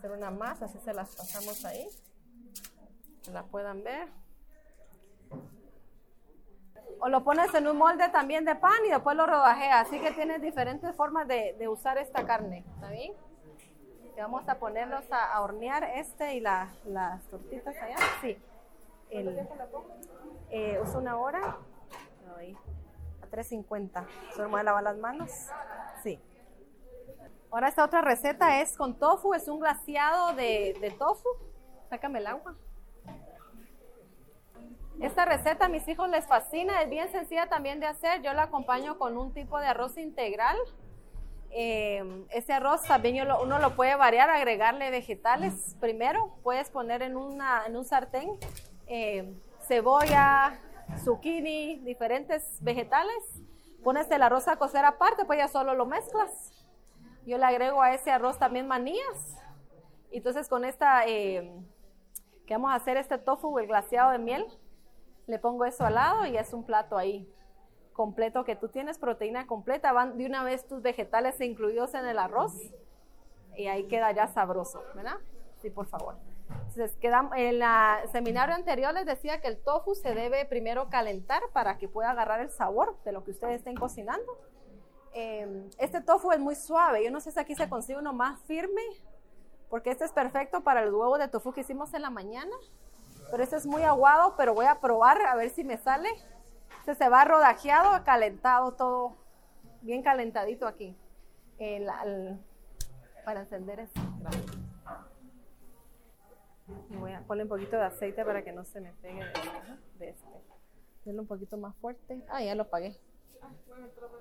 Hacer 0.00 0.12
una 0.12 0.30
más, 0.30 0.62
así 0.62 0.78
se 0.78 0.94
las 0.94 1.14
pasamos 1.14 1.62
ahí. 1.66 1.86
Que 3.22 3.32
la 3.32 3.42
puedan 3.42 3.84
ver. 3.84 4.08
O 7.00 7.10
lo 7.10 7.22
pones 7.22 7.52
en 7.52 7.66
un 7.66 7.76
molde 7.76 8.08
también 8.08 8.46
de 8.46 8.54
pan 8.54 8.78
y 8.86 8.88
después 8.88 9.14
lo 9.14 9.26
rodajeas. 9.26 9.86
Así 9.86 10.00
que 10.00 10.12
tienes 10.12 10.40
diferentes 10.40 10.96
formas 10.96 11.28
de, 11.28 11.54
de 11.58 11.68
usar 11.68 11.98
esta 11.98 12.24
carne. 12.24 12.64
¿Está 12.76 12.88
bien? 12.88 13.12
vamos 14.16 14.48
a 14.48 14.58
ponerlos 14.58 15.04
a, 15.10 15.38
hornear 15.42 15.84
este 15.96 16.34
y 16.34 16.40
las 16.40 16.72
tortitas 17.30 17.76
allá. 17.76 17.96
Sí. 18.22 18.38
Eh, 19.10 20.80
uso 20.82 20.98
una 20.98 21.18
hora. 21.18 21.58
a 23.22 23.26
3.50. 23.30 24.06
Solo 24.34 24.48
me 24.48 24.52
voy 24.52 24.60
a 24.60 24.64
lavar 24.64 24.82
las 24.82 24.96
manos. 24.96 25.30
Sí. 26.02 26.18
Ahora 27.50 27.68
esta 27.68 27.84
otra 27.84 28.00
receta 28.00 28.60
es 28.60 28.76
con 28.76 28.98
tofu, 28.98 29.34
es 29.34 29.48
un 29.48 29.60
glaciado 29.60 30.34
de, 30.34 30.76
de 30.80 30.90
tofu. 30.90 31.28
Sácame 31.88 32.20
el 32.20 32.26
agua. 32.26 32.54
Esta 35.00 35.24
receta 35.24 35.66
a 35.66 35.68
mis 35.68 35.88
hijos 35.88 36.08
les 36.10 36.26
fascina, 36.26 36.82
es 36.82 36.90
bien 36.90 37.10
sencilla 37.10 37.48
también 37.48 37.80
de 37.80 37.86
hacer. 37.86 38.22
Yo 38.22 38.32
la 38.34 38.44
acompaño 38.44 38.98
con 38.98 39.16
un 39.16 39.32
tipo 39.32 39.58
de 39.58 39.66
arroz 39.66 39.96
integral 39.96 40.56
eh, 41.52 42.26
ese 42.30 42.52
arroz 42.52 42.82
también 42.82 43.26
uno 43.42 43.58
lo 43.58 43.74
puede 43.74 43.96
variar, 43.96 44.30
agregarle 44.30 44.90
vegetales 44.90 45.76
primero. 45.80 46.36
Puedes 46.42 46.70
poner 46.70 47.02
en, 47.02 47.16
una, 47.16 47.66
en 47.66 47.76
un 47.76 47.84
sartén 47.84 48.38
eh, 48.86 49.34
cebolla, 49.66 50.58
zucchini, 51.04 51.80
diferentes 51.80 52.58
vegetales. 52.60 53.42
Pones 53.82 54.10
el 54.10 54.22
arroz 54.22 54.46
a 54.46 54.56
cocer 54.56 54.84
aparte, 54.84 55.24
pues 55.24 55.38
ya 55.38 55.48
solo 55.48 55.74
lo 55.74 55.86
mezclas. 55.86 56.49
Yo 57.30 57.38
le 57.38 57.44
agrego 57.44 57.80
a 57.80 57.94
ese 57.94 58.10
arroz 58.10 58.40
también 58.40 58.66
manías. 58.66 59.38
Entonces 60.10 60.48
con 60.48 60.64
esta, 60.64 61.06
eh, 61.06 61.48
que 62.44 62.54
vamos 62.54 62.72
a 62.72 62.74
hacer 62.74 62.96
este 62.96 63.18
tofu, 63.18 63.56
el 63.60 63.68
glaseado 63.68 64.10
de 64.10 64.18
miel, 64.18 64.44
le 65.28 65.38
pongo 65.38 65.64
eso 65.64 65.86
al 65.86 65.94
lado 65.94 66.26
y 66.26 66.36
es 66.36 66.52
un 66.52 66.64
plato 66.64 66.98
ahí 66.98 67.32
completo 67.92 68.42
que 68.42 68.56
tú 68.56 68.66
tienes, 68.66 68.98
proteína 68.98 69.46
completa, 69.46 69.92
van 69.92 70.18
de 70.18 70.26
una 70.26 70.42
vez 70.42 70.66
tus 70.66 70.82
vegetales 70.82 71.40
incluidos 71.40 71.94
en 71.94 72.04
el 72.04 72.18
arroz 72.18 72.52
y 73.54 73.68
ahí 73.68 73.86
queda 73.86 74.10
ya 74.10 74.26
sabroso, 74.26 74.82
¿verdad? 74.96 75.18
Sí, 75.62 75.70
por 75.70 75.86
favor. 75.86 76.16
Entonces, 76.50 76.98
en 77.00 77.62
el 77.62 78.08
seminario 78.10 78.56
anterior 78.56 78.92
les 78.92 79.06
decía 79.06 79.40
que 79.40 79.46
el 79.46 79.62
tofu 79.62 79.94
se 79.94 80.16
debe 80.16 80.46
primero 80.46 80.88
calentar 80.88 81.42
para 81.52 81.78
que 81.78 81.86
pueda 81.86 82.10
agarrar 82.10 82.40
el 82.40 82.50
sabor 82.50 83.00
de 83.04 83.12
lo 83.12 83.22
que 83.22 83.30
ustedes 83.30 83.58
estén 83.60 83.76
cocinando. 83.76 84.36
Em, 85.12 85.68
este 85.78 86.00
tofu 86.00 86.30
es 86.32 86.38
muy 86.38 86.54
suave, 86.54 87.04
yo 87.04 87.10
no 87.10 87.20
sé 87.20 87.32
si 87.32 87.40
aquí 87.40 87.54
se 87.54 87.68
consigue 87.68 87.98
uno 87.98 88.12
más 88.12 88.40
firme, 88.42 88.82
porque 89.68 89.90
este 89.90 90.04
es 90.04 90.12
perfecto 90.12 90.62
para 90.62 90.82
el 90.82 90.92
huevo 90.92 91.18
de 91.18 91.28
tofu 91.28 91.52
que 91.52 91.62
hicimos 91.62 91.92
en 91.94 92.02
la 92.02 92.10
mañana, 92.10 92.54
pero 93.30 93.42
este 93.42 93.56
es 93.56 93.66
muy 93.66 93.82
aguado, 93.82 94.34
pero 94.36 94.54
voy 94.54 94.66
a 94.66 94.80
probar 94.80 95.20
a 95.22 95.34
ver 95.34 95.50
si 95.50 95.64
me 95.64 95.78
sale 95.78 96.08
se 96.94 97.08
va 97.08 97.24
rodajeado, 97.24 98.04
calentado 98.04 98.72
todo, 98.72 99.16
bien 99.82 100.02
calentadito 100.02 100.66
aquí. 100.66 100.96
para 103.24 103.40
encender 103.40 103.80
esto. 103.80 104.00
Voy 106.88 107.12
a 107.12 107.20
ponerle 107.20 107.44
un 107.44 107.48
poquito 107.48 107.76
de 107.76 107.84
aceite 107.84 108.24
para 108.24 108.42
que 108.42 108.52
no 108.52 108.64
se 108.64 108.80
me 108.80 108.92
pegue 108.94 109.24
de 109.98 110.10
este. 110.10 110.28
Denle 111.04 111.20
un 111.20 111.26
poquito 111.26 111.56
más 111.56 111.74
fuerte. 111.76 112.24
Ah, 112.28 112.42
ya 112.42 112.54
lo 112.54 112.62
apagué. 112.62 112.98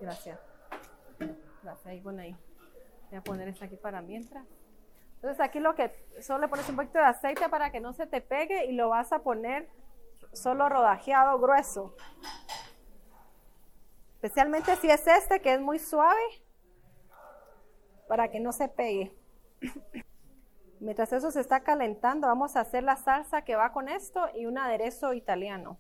Gracias. 0.02 0.40
Gracias, 1.64 1.86
ahí, 1.86 2.02
bueno 2.02 2.22
ahí. 2.22 2.36
Voy 3.10 3.18
a 3.18 3.24
poner 3.24 3.48
esto 3.48 3.66
aquí 3.66 3.76
para 3.76 4.02
mientras. 4.02 4.46
Entonces 5.16 5.42
aquí 5.42 5.60
lo 5.60 5.76
que 5.76 5.92
solo 6.22 6.40
le 6.40 6.48
pones 6.48 6.70
un 6.70 6.78
poquito 6.78 7.00
de 7.00 7.06
aceite 7.06 7.50
para 7.50 7.72
que 7.72 7.82
no 7.82 7.92
se 7.92 8.08
te 8.08 8.22
pegue 8.22 8.66
y 8.66 8.72
lo 8.72 8.90
vas 8.90 9.12
a 9.12 9.20
poner 9.20 9.70
solo 10.32 10.70
rodajeado 10.70 11.40
grueso. 11.40 11.96
Especialmente 14.14 14.76
si 14.78 14.90
es 14.90 15.06
este 15.08 15.42
que 15.42 15.54
es 15.54 15.62
muy 15.62 15.80
suave 15.80 16.22
para 18.08 18.30
que 18.30 18.40
no 18.40 18.54
se 18.54 18.70
pegue. 18.70 19.14
Mientras 20.80 21.12
eso 21.12 21.32
se 21.32 21.42
está 21.42 21.62
calentando, 21.62 22.28
vamos 22.28 22.56
a 22.56 22.62
hacer 22.62 22.84
la 22.84 22.96
salsa 22.96 23.42
que 23.42 23.58
va 23.58 23.74
con 23.74 23.90
esto 23.90 24.30
y 24.34 24.46
un 24.46 24.58
aderezo 24.58 25.14
italiano. 25.14 25.78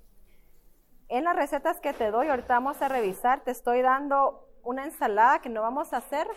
En 1.07 1.23
las 1.23 1.35
recetas 1.35 1.79
que 1.79 1.93
te 1.93 2.11
doy, 2.11 2.27
ahorita 2.27 2.55
vamos 2.55 2.81
a 2.81 2.89
revisar, 2.89 3.41
te 3.45 3.51
estoy 3.51 3.81
dando 3.81 4.48
una 4.69 4.85
ensalada 4.85 5.39
que 5.39 5.49
no 5.49 5.63
vamos 5.63 5.93
a 5.93 5.97
hacer. 5.97 6.27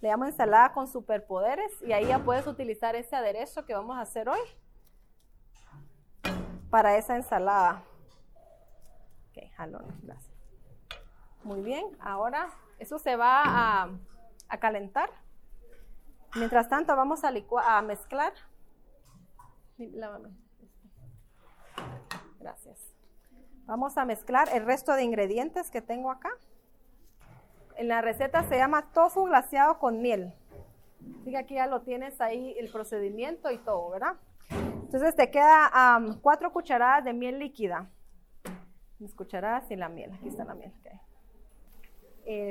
Le 0.00 0.08
llamo 0.08 0.26
ensalada 0.26 0.72
con 0.72 0.86
superpoderes 0.86 1.72
y 1.82 1.92
ahí 1.92 2.06
ya 2.06 2.20
puedes 2.20 2.46
utilizar 2.46 2.94
ese 2.94 3.16
aderezo 3.16 3.66
que 3.66 3.74
vamos 3.74 3.98
a 3.98 4.02
hacer 4.02 4.28
hoy 4.28 4.38
para 6.70 6.96
esa 6.96 7.16
ensalada. 7.16 7.82
Ok, 9.30 9.50
jalón, 9.56 9.84
gracias. 10.04 10.32
Muy 11.42 11.60
bien, 11.62 11.84
ahora 11.98 12.48
eso 12.78 13.00
se 13.00 13.16
va 13.16 13.42
a, 14.48 14.58
calentar. 14.60 15.10
Mientras 16.36 16.68
tanto 16.68 16.94
vamos 16.94 17.24
a, 17.24 17.32
a 17.66 17.82
mezclar. 17.82 18.34
Gracias. 22.38 22.78
Vamos 23.64 23.98
a 23.98 24.04
mezclar 24.04 24.48
el 24.52 24.64
resto 24.64 24.92
de 24.92 25.02
ingredientes 25.02 25.72
que 25.72 25.82
tengo 25.82 26.12
acá. 26.12 26.30
En 27.78 27.88
la 27.88 28.02
receta 28.02 28.42
se 28.42 28.56
llama 28.56 28.90
tofu 28.92 29.24
glaseado 29.24 29.78
con 29.78 30.02
miel. 30.02 30.34
Así 31.20 31.34
aquí 31.36 31.54
ya 31.54 31.66
lo 31.66 31.82
tienes 31.82 32.20
ahí 32.20 32.54
el 32.58 32.70
procedimiento 32.70 33.50
y 33.50 33.58
todo, 33.58 33.90
¿verdad? 33.90 34.16
Entonces 34.50 35.14
te 35.14 35.30
queda 35.30 35.70
cuatro 36.20 36.52
cucharadas 36.52 37.04
de 37.04 37.12
miel 37.12 37.38
líquida. 37.38 37.88
Mis 38.98 39.14
cucharadas 39.14 39.70
y 39.70 39.76
la 39.76 39.88
miel. 39.88 40.12
Aquí 40.12 40.28
está 40.28 40.44
la 40.44 40.54
miel 40.54 40.72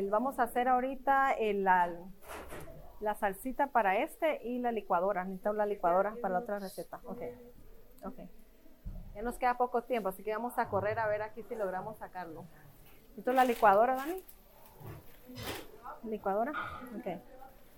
vamos 0.10 0.40
a 0.40 0.44
hacer 0.44 0.68
ahorita 0.68 1.32
el, 1.34 1.63
la 1.63 3.16
salsita 3.20 3.68
para 3.68 3.98
este 3.98 4.44
y 4.44 4.60
la 4.60 4.72
licuadora. 4.72 5.24
Necesito 5.24 5.54
la 5.54 5.66
licuadora 5.66 6.16
para 6.22 6.34
la 6.34 6.40
otra 6.40 6.60
receta. 6.60 7.00
Ok. 7.04 7.22
Ok. 8.06 8.20
Ya 9.16 9.22
nos 9.22 9.38
queda 9.38 9.58
poco 9.58 9.84
tiempo, 9.84 10.10
así 10.10 10.24
que 10.24 10.32
vamos 10.32 10.58
a 10.58 10.70
correr 10.70 11.00
a 11.00 11.08
ver 11.08 11.22
aquí 11.22 11.44
si 11.44 11.56
logramos 11.56 11.98
sacarlo. 11.98 12.46
Necesito 13.10 13.34
la 13.34 13.46
licuadora, 13.46 13.96
Dani. 13.96 14.24
Licuadora. 16.04 16.52
Ok. 16.98 17.22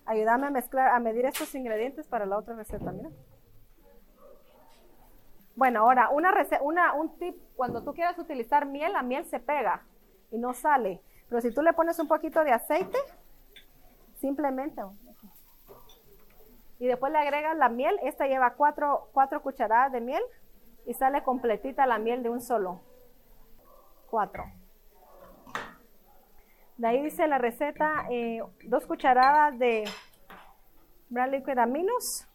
Ayúdame 0.06 0.48
a 0.48 0.50
mezclar, 0.50 0.90
a 0.90 1.00
medir 1.00 1.26
estos 1.26 1.54
ingredientes 1.56 2.08
para 2.08 2.26
la 2.26 2.38
otra 2.38 2.56
receta, 2.56 2.92
mira. 2.92 3.10
Bueno, 5.56 5.82
ahora, 5.82 6.10
una, 6.10 6.34
una 6.62 6.94
un 6.94 7.18
tip, 7.18 7.36
cuando 7.56 7.84
tú 7.84 7.94
quieras 7.94 8.18
utilizar 8.18 8.66
miel, 8.66 8.94
la 8.94 9.04
miel 9.04 9.26
se 9.26 9.40
pega 9.40 9.84
y 10.32 10.38
no 10.38 10.54
sale. 10.54 11.02
Pero 11.28 11.42
si 11.42 11.54
tú 11.54 11.62
le 11.62 11.74
pones 11.74 12.00
un 12.00 12.08
poquito 12.08 12.44
de 12.44 12.54
aceite, 12.54 12.98
simplemente, 14.16 14.82
y 16.80 16.88
después 16.88 17.12
le 17.12 17.20
agregas 17.20 17.58
la 17.58 17.68
miel, 17.68 18.00
esta 18.04 18.26
lleva 18.26 18.54
cuatro, 18.54 19.10
cuatro 19.12 19.42
cucharadas 19.42 19.92
de 19.92 20.00
miel 20.00 20.24
y 20.86 20.94
sale 20.94 21.24
completita 21.24 21.86
la 21.86 22.00
miel 22.00 22.24
de 22.24 22.30
un 22.30 22.42
solo. 22.42 22.80
Cuatro. 24.10 24.46
De 26.80 26.88
ahí 26.88 27.04
dice 27.04 27.28
la 27.28 27.38
receta, 27.38 28.08
eh, 28.10 28.42
dos 28.64 28.86
cucharadas 28.88 29.60
de 29.60 29.84
brown 31.10 31.30
liquid 31.30 31.58
aminos. 31.58 32.26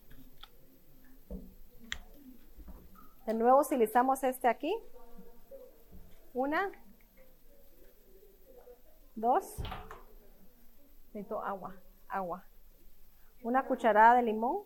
De 3.25 3.33
nuevo 3.33 3.63
utilizamos 3.63 4.23
este 4.23 4.47
aquí. 4.47 4.71
Una. 6.35 6.71
Dos. 9.15 9.47
Necesito 11.15 11.43
agua, 11.43 11.75
agua. 12.07 12.45
Una 13.45 13.65
cucharada 13.65 14.17
de 14.17 14.25
limón. 14.25 14.65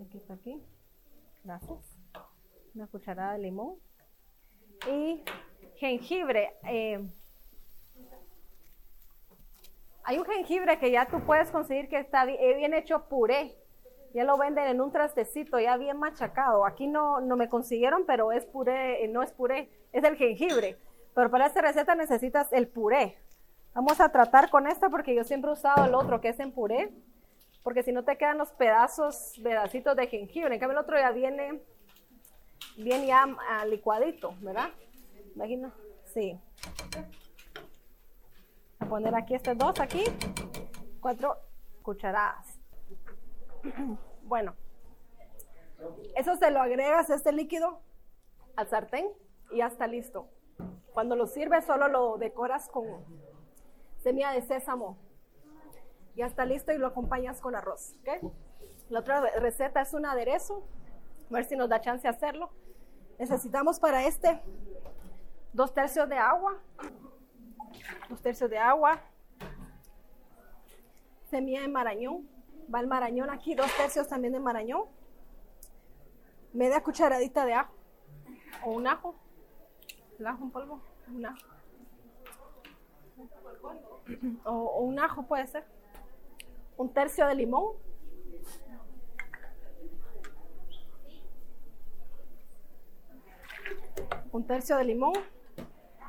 Aquí 0.00 0.18
está 0.18 0.34
aquí. 0.34 0.64
Gracias. 1.42 1.98
Una 2.76 2.86
cucharada 2.86 3.32
de 3.32 3.38
limón. 3.40 3.74
Y 4.88 5.24
jengibre. 5.78 6.56
Eh, 6.62 7.04
hay 10.08 10.16
un 10.16 10.24
jengibre 10.24 10.78
que 10.78 10.90
ya 10.90 11.04
tú 11.04 11.20
puedes 11.20 11.50
conseguir 11.50 11.86
que 11.90 11.98
está 11.98 12.24
bien 12.24 12.72
hecho 12.72 13.04
puré. 13.10 13.54
Ya 14.14 14.24
lo 14.24 14.38
venden 14.38 14.66
en 14.66 14.80
un 14.80 14.90
trastecito, 14.90 15.60
ya 15.60 15.76
bien 15.76 15.98
machacado. 15.98 16.64
Aquí 16.64 16.86
no, 16.86 17.20
no 17.20 17.36
me 17.36 17.50
consiguieron, 17.50 18.06
pero 18.06 18.32
es 18.32 18.46
puré, 18.46 19.06
no 19.08 19.22
es 19.22 19.32
puré, 19.32 19.68
es 19.92 20.02
el 20.02 20.16
jengibre. 20.16 20.78
Pero 21.14 21.30
para 21.30 21.44
esta 21.44 21.60
receta 21.60 21.94
necesitas 21.94 22.50
el 22.54 22.68
puré. 22.68 23.18
Vamos 23.74 24.00
a 24.00 24.08
tratar 24.08 24.48
con 24.48 24.66
esta 24.66 24.88
porque 24.88 25.14
yo 25.14 25.24
siempre 25.24 25.50
he 25.50 25.52
usado 25.52 25.84
el 25.84 25.94
otro 25.94 26.22
que 26.22 26.30
es 26.30 26.40
en 26.40 26.52
puré. 26.52 26.90
Porque 27.62 27.82
si 27.82 27.92
no 27.92 28.02
te 28.02 28.16
quedan 28.16 28.38
los 28.38 28.50
pedazos, 28.52 29.38
pedacitos 29.42 29.94
de 29.94 30.06
jengibre. 30.06 30.54
En 30.54 30.58
cambio 30.58 30.78
el 30.78 30.84
otro 30.84 30.96
ya 30.98 31.10
viene, 31.10 31.60
bien 32.78 33.04
ya 33.04 33.26
ah, 33.46 33.66
licuadito, 33.66 34.32
¿verdad? 34.40 34.70
Imagino, 35.34 35.70
sí 36.14 36.40
a 38.80 38.86
poner 38.86 39.14
aquí 39.14 39.34
estos 39.34 39.56
dos 39.56 39.80
aquí, 39.80 40.04
cuatro 41.00 41.36
cucharadas. 41.82 42.58
Bueno, 44.22 44.54
eso 46.14 46.36
se 46.36 46.50
lo 46.50 46.60
agregas 46.60 47.08
este 47.08 47.32
líquido 47.32 47.80
al 48.56 48.68
sartén 48.68 49.08
y 49.50 49.56
ya 49.58 49.68
está 49.68 49.86
listo. 49.86 50.28
Cuando 50.92 51.16
lo 51.16 51.26
sirves 51.26 51.64
solo 51.64 51.88
lo 51.88 52.18
decoras 52.18 52.68
con 52.68 52.84
semilla 54.02 54.32
de 54.32 54.42
sésamo. 54.42 54.98
Ya 56.14 56.26
está 56.26 56.44
listo 56.44 56.72
y 56.72 56.76
lo 56.76 56.88
acompañas 56.88 57.40
con 57.40 57.54
arroz. 57.54 57.94
La 58.90 59.00
otra 59.00 59.22
receta 59.38 59.80
es 59.80 59.94
un 59.94 60.04
aderezo. 60.04 60.62
A 61.30 61.34
ver 61.34 61.44
si 61.44 61.56
nos 61.56 61.70
da 61.70 61.80
chance 61.80 62.02
de 62.02 62.08
hacerlo. 62.08 62.50
Necesitamos 63.18 63.80
para 63.80 64.04
este 64.04 64.42
dos 65.52 65.72
tercios 65.72 66.08
de 66.08 66.16
agua, 66.16 66.58
dos 68.08 68.20
tercios 68.20 68.50
de 68.50 68.58
agua, 68.58 69.00
semilla 71.30 71.62
de 71.62 71.68
marañón, 71.68 72.28
va 72.72 72.80
el 72.80 72.86
marañón 72.86 73.30
aquí, 73.30 73.54
dos 73.54 73.70
tercios 73.76 74.08
también 74.08 74.32
de 74.32 74.40
marañón, 74.40 74.84
media 76.52 76.82
cucharadita 76.82 77.44
de 77.44 77.54
ajo, 77.54 77.74
o 78.64 78.72
un 78.72 78.86
ajo, 78.86 79.14
el 80.18 80.26
ajo 80.26 80.44
en 80.44 80.50
polvo, 80.50 80.82
un 81.08 81.26
ajo. 81.26 81.38
O, 84.44 84.52
o 84.52 84.80
un 84.80 84.98
ajo 84.98 85.22
puede 85.24 85.46
ser, 85.46 85.64
un 86.76 86.92
tercio 86.92 87.26
de 87.26 87.34
limón, 87.34 87.76
un 94.32 94.46
tercio 94.46 94.76
de 94.76 94.84
limón, 94.84 95.12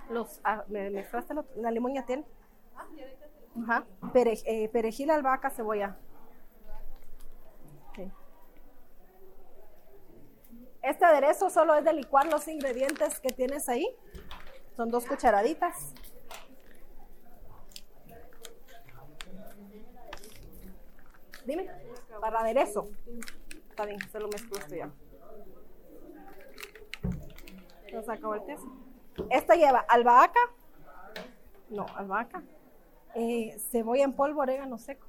los, 0.09 0.41
ah, 0.43 0.63
¿me 0.67 0.89
mezclaste 0.89 1.33
la 1.55 1.71
limón 1.71 1.93
ya 1.93 2.05
tiene? 2.05 2.25
Ajá. 3.63 3.85
Eh, 4.13 4.69
perejil, 4.69 5.11
albahaca, 5.11 5.49
cebolla. 5.49 5.97
Este 10.81 11.03
aderezo 11.03 11.49
solo 11.49 11.75
es 11.75 11.83
de 11.83 11.93
licuar 11.93 12.27
los 12.27 12.47
ingredientes 12.47 13.19
que 13.19 13.29
tienes 13.29 13.67
ahí. 13.67 13.85
Son 14.77 14.89
dos 14.89 15.05
cucharaditas. 15.05 15.93
Dime, 21.45 21.69
para 22.21 22.39
aderezo. 22.39 22.87
Está 23.69 23.85
bien, 23.85 23.99
se 24.09 24.19
lo 24.19 24.29
mezclo 24.29 24.57
esto 24.57 24.75
ya. 24.75 24.89
Se 27.89 28.11
acabó 28.11 28.35
el 28.35 28.45
queso. 28.45 28.88
Esta 29.29 29.55
lleva 29.55 29.79
albahaca, 29.79 30.39
no, 31.69 31.85
albahaca, 31.95 32.43
eh, 33.15 33.57
cebolla 33.71 34.03
en 34.03 34.13
polvo, 34.13 34.41
orégano 34.41 34.77
seco. 34.77 35.07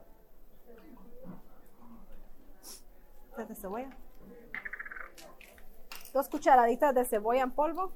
de 3.36 3.54
cebolla. 3.54 3.88
Dos 6.12 6.28
cucharaditas 6.28 6.94
de 6.94 7.04
cebolla 7.04 7.42
en 7.42 7.50
polvo. 7.52 7.92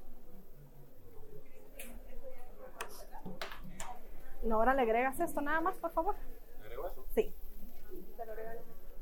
No, 4.43 4.57
ahora 4.57 4.75
le 4.75 4.83
agregas 4.83 5.19
esto 5.21 5.41
nada 5.41 5.61
más, 5.61 5.77
por 5.77 5.91
favor. 5.91 6.15
Sí. 7.15 7.35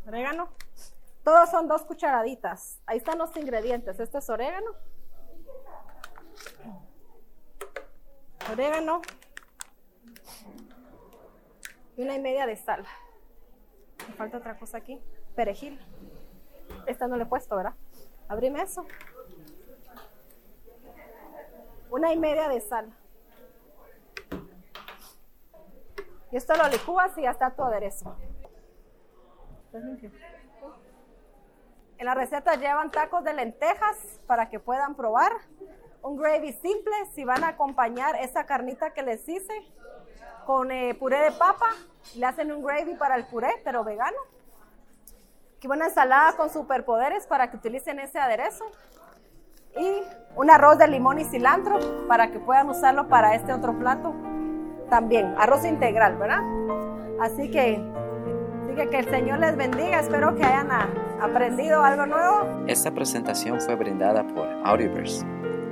Orégano. 0.07 0.49
Todos 1.25 1.51
son 1.51 1.69
dos 1.69 1.83
cucharaditas. 1.83 2.81
Ahí 2.87 2.99
están 2.99 3.19
los 3.19 3.37
ingredientes. 3.37 4.01
Este 4.01 4.19
es 4.19 4.31
orégano. 4.31 4.73
Orégano 8.51 9.03
y 11.97 12.03
una 12.03 12.15
y 12.15 12.21
media 12.21 12.47
de 12.47 12.57
sal. 12.57 12.85
Me 14.09 14.15
falta 14.15 14.39
otra 14.39 14.59
cosa 14.59 14.79
aquí. 14.79 15.01
Perejil. 15.35 15.81
Esta 16.87 17.07
no 17.07 17.17
le 17.17 17.25
he 17.25 17.27
puesto, 17.27 17.57
¿verdad? 17.57 17.75
Abrime 18.29 18.63
eso. 18.63 18.85
Una 21.91 22.13
y 22.13 22.19
media 22.19 22.49
de 22.49 22.61
sal. 22.61 22.93
Y 26.31 26.37
esto 26.37 26.55
lo 26.57 26.67
licúas 26.69 27.17
y 27.19 27.23
ya 27.23 27.31
está 27.31 27.51
tu 27.55 27.63
aderezo. 27.63 28.17
En 31.99 32.07
la 32.07 32.15
receta 32.15 32.57
llevan 32.57 32.91
tacos 32.91 33.23
de 33.23 33.35
lentejas 33.35 34.21
para 34.27 34.49
que 34.49 34.59
puedan 34.59 34.95
probar 34.95 35.33
un 36.03 36.17
gravy 36.17 36.53
simple, 36.53 36.93
si 37.15 37.25
van 37.25 37.45
a 37.45 37.49
acompañar 37.49 38.17
esa 38.17 38.45
carnita 38.45 38.91
que 38.91 39.03
les 39.03 39.29
hice 39.29 39.55
con 40.45 40.71
eh, 40.73 40.95
puré 40.95 41.19
de 41.21 41.31
papa, 41.33 41.71
le 42.17 42.27
hacen 42.27 42.51
un 42.53 42.65
gravy 42.65 42.95
para 42.95 43.15
el 43.15 43.25
puré, 43.27 43.51
pero 43.65 43.85
vegano. 43.85 44.17
Aquí 45.57 45.69
una 45.69 45.87
ensalada 45.87 46.37
con 46.37 46.51
superpoderes 46.51 47.27
para 47.29 47.49
que 47.51 47.57
utilicen 47.57 48.01
ese 48.01 48.19
aderezo. 48.19 48.65
Y 49.79 50.03
un 50.35 50.51
arroz 50.51 50.77
de 50.77 50.89
limón 50.89 51.21
y 51.21 51.25
cilantro 51.25 51.79
para 52.09 52.31
que 52.31 52.41
puedan 52.41 52.69
usarlo 52.69 53.09
para 53.09 53.35
este 53.37 53.53
otro 53.53 53.79
plato 53.79 54.13
también. 54.91 55.35
Arroz 55.39 55.65
integral, 55.65 56.17
¿verdad? 56.17 56.41
Así 57.21 57.51
que, 57.51 57.81
así 58.65 58.89
que 58.91 58.99
el 58.99 59.09
Señor 59.09 59.39
les 59.39 59.57
bendiga. 59.57 60.01
Espero 60.01 60.35
que 60.35 60.45
hayan 60.45 60.69
aprendido 61.23 61.83
algo 61.83 62.05
nuevo. 62.07 62.65
Esta 62.67 62.91
presentación 62.91 63.61
fue 63.61 63.77
brindada 63.77 64.27
por 64.27 64.49
Audioverse 64.65 65.25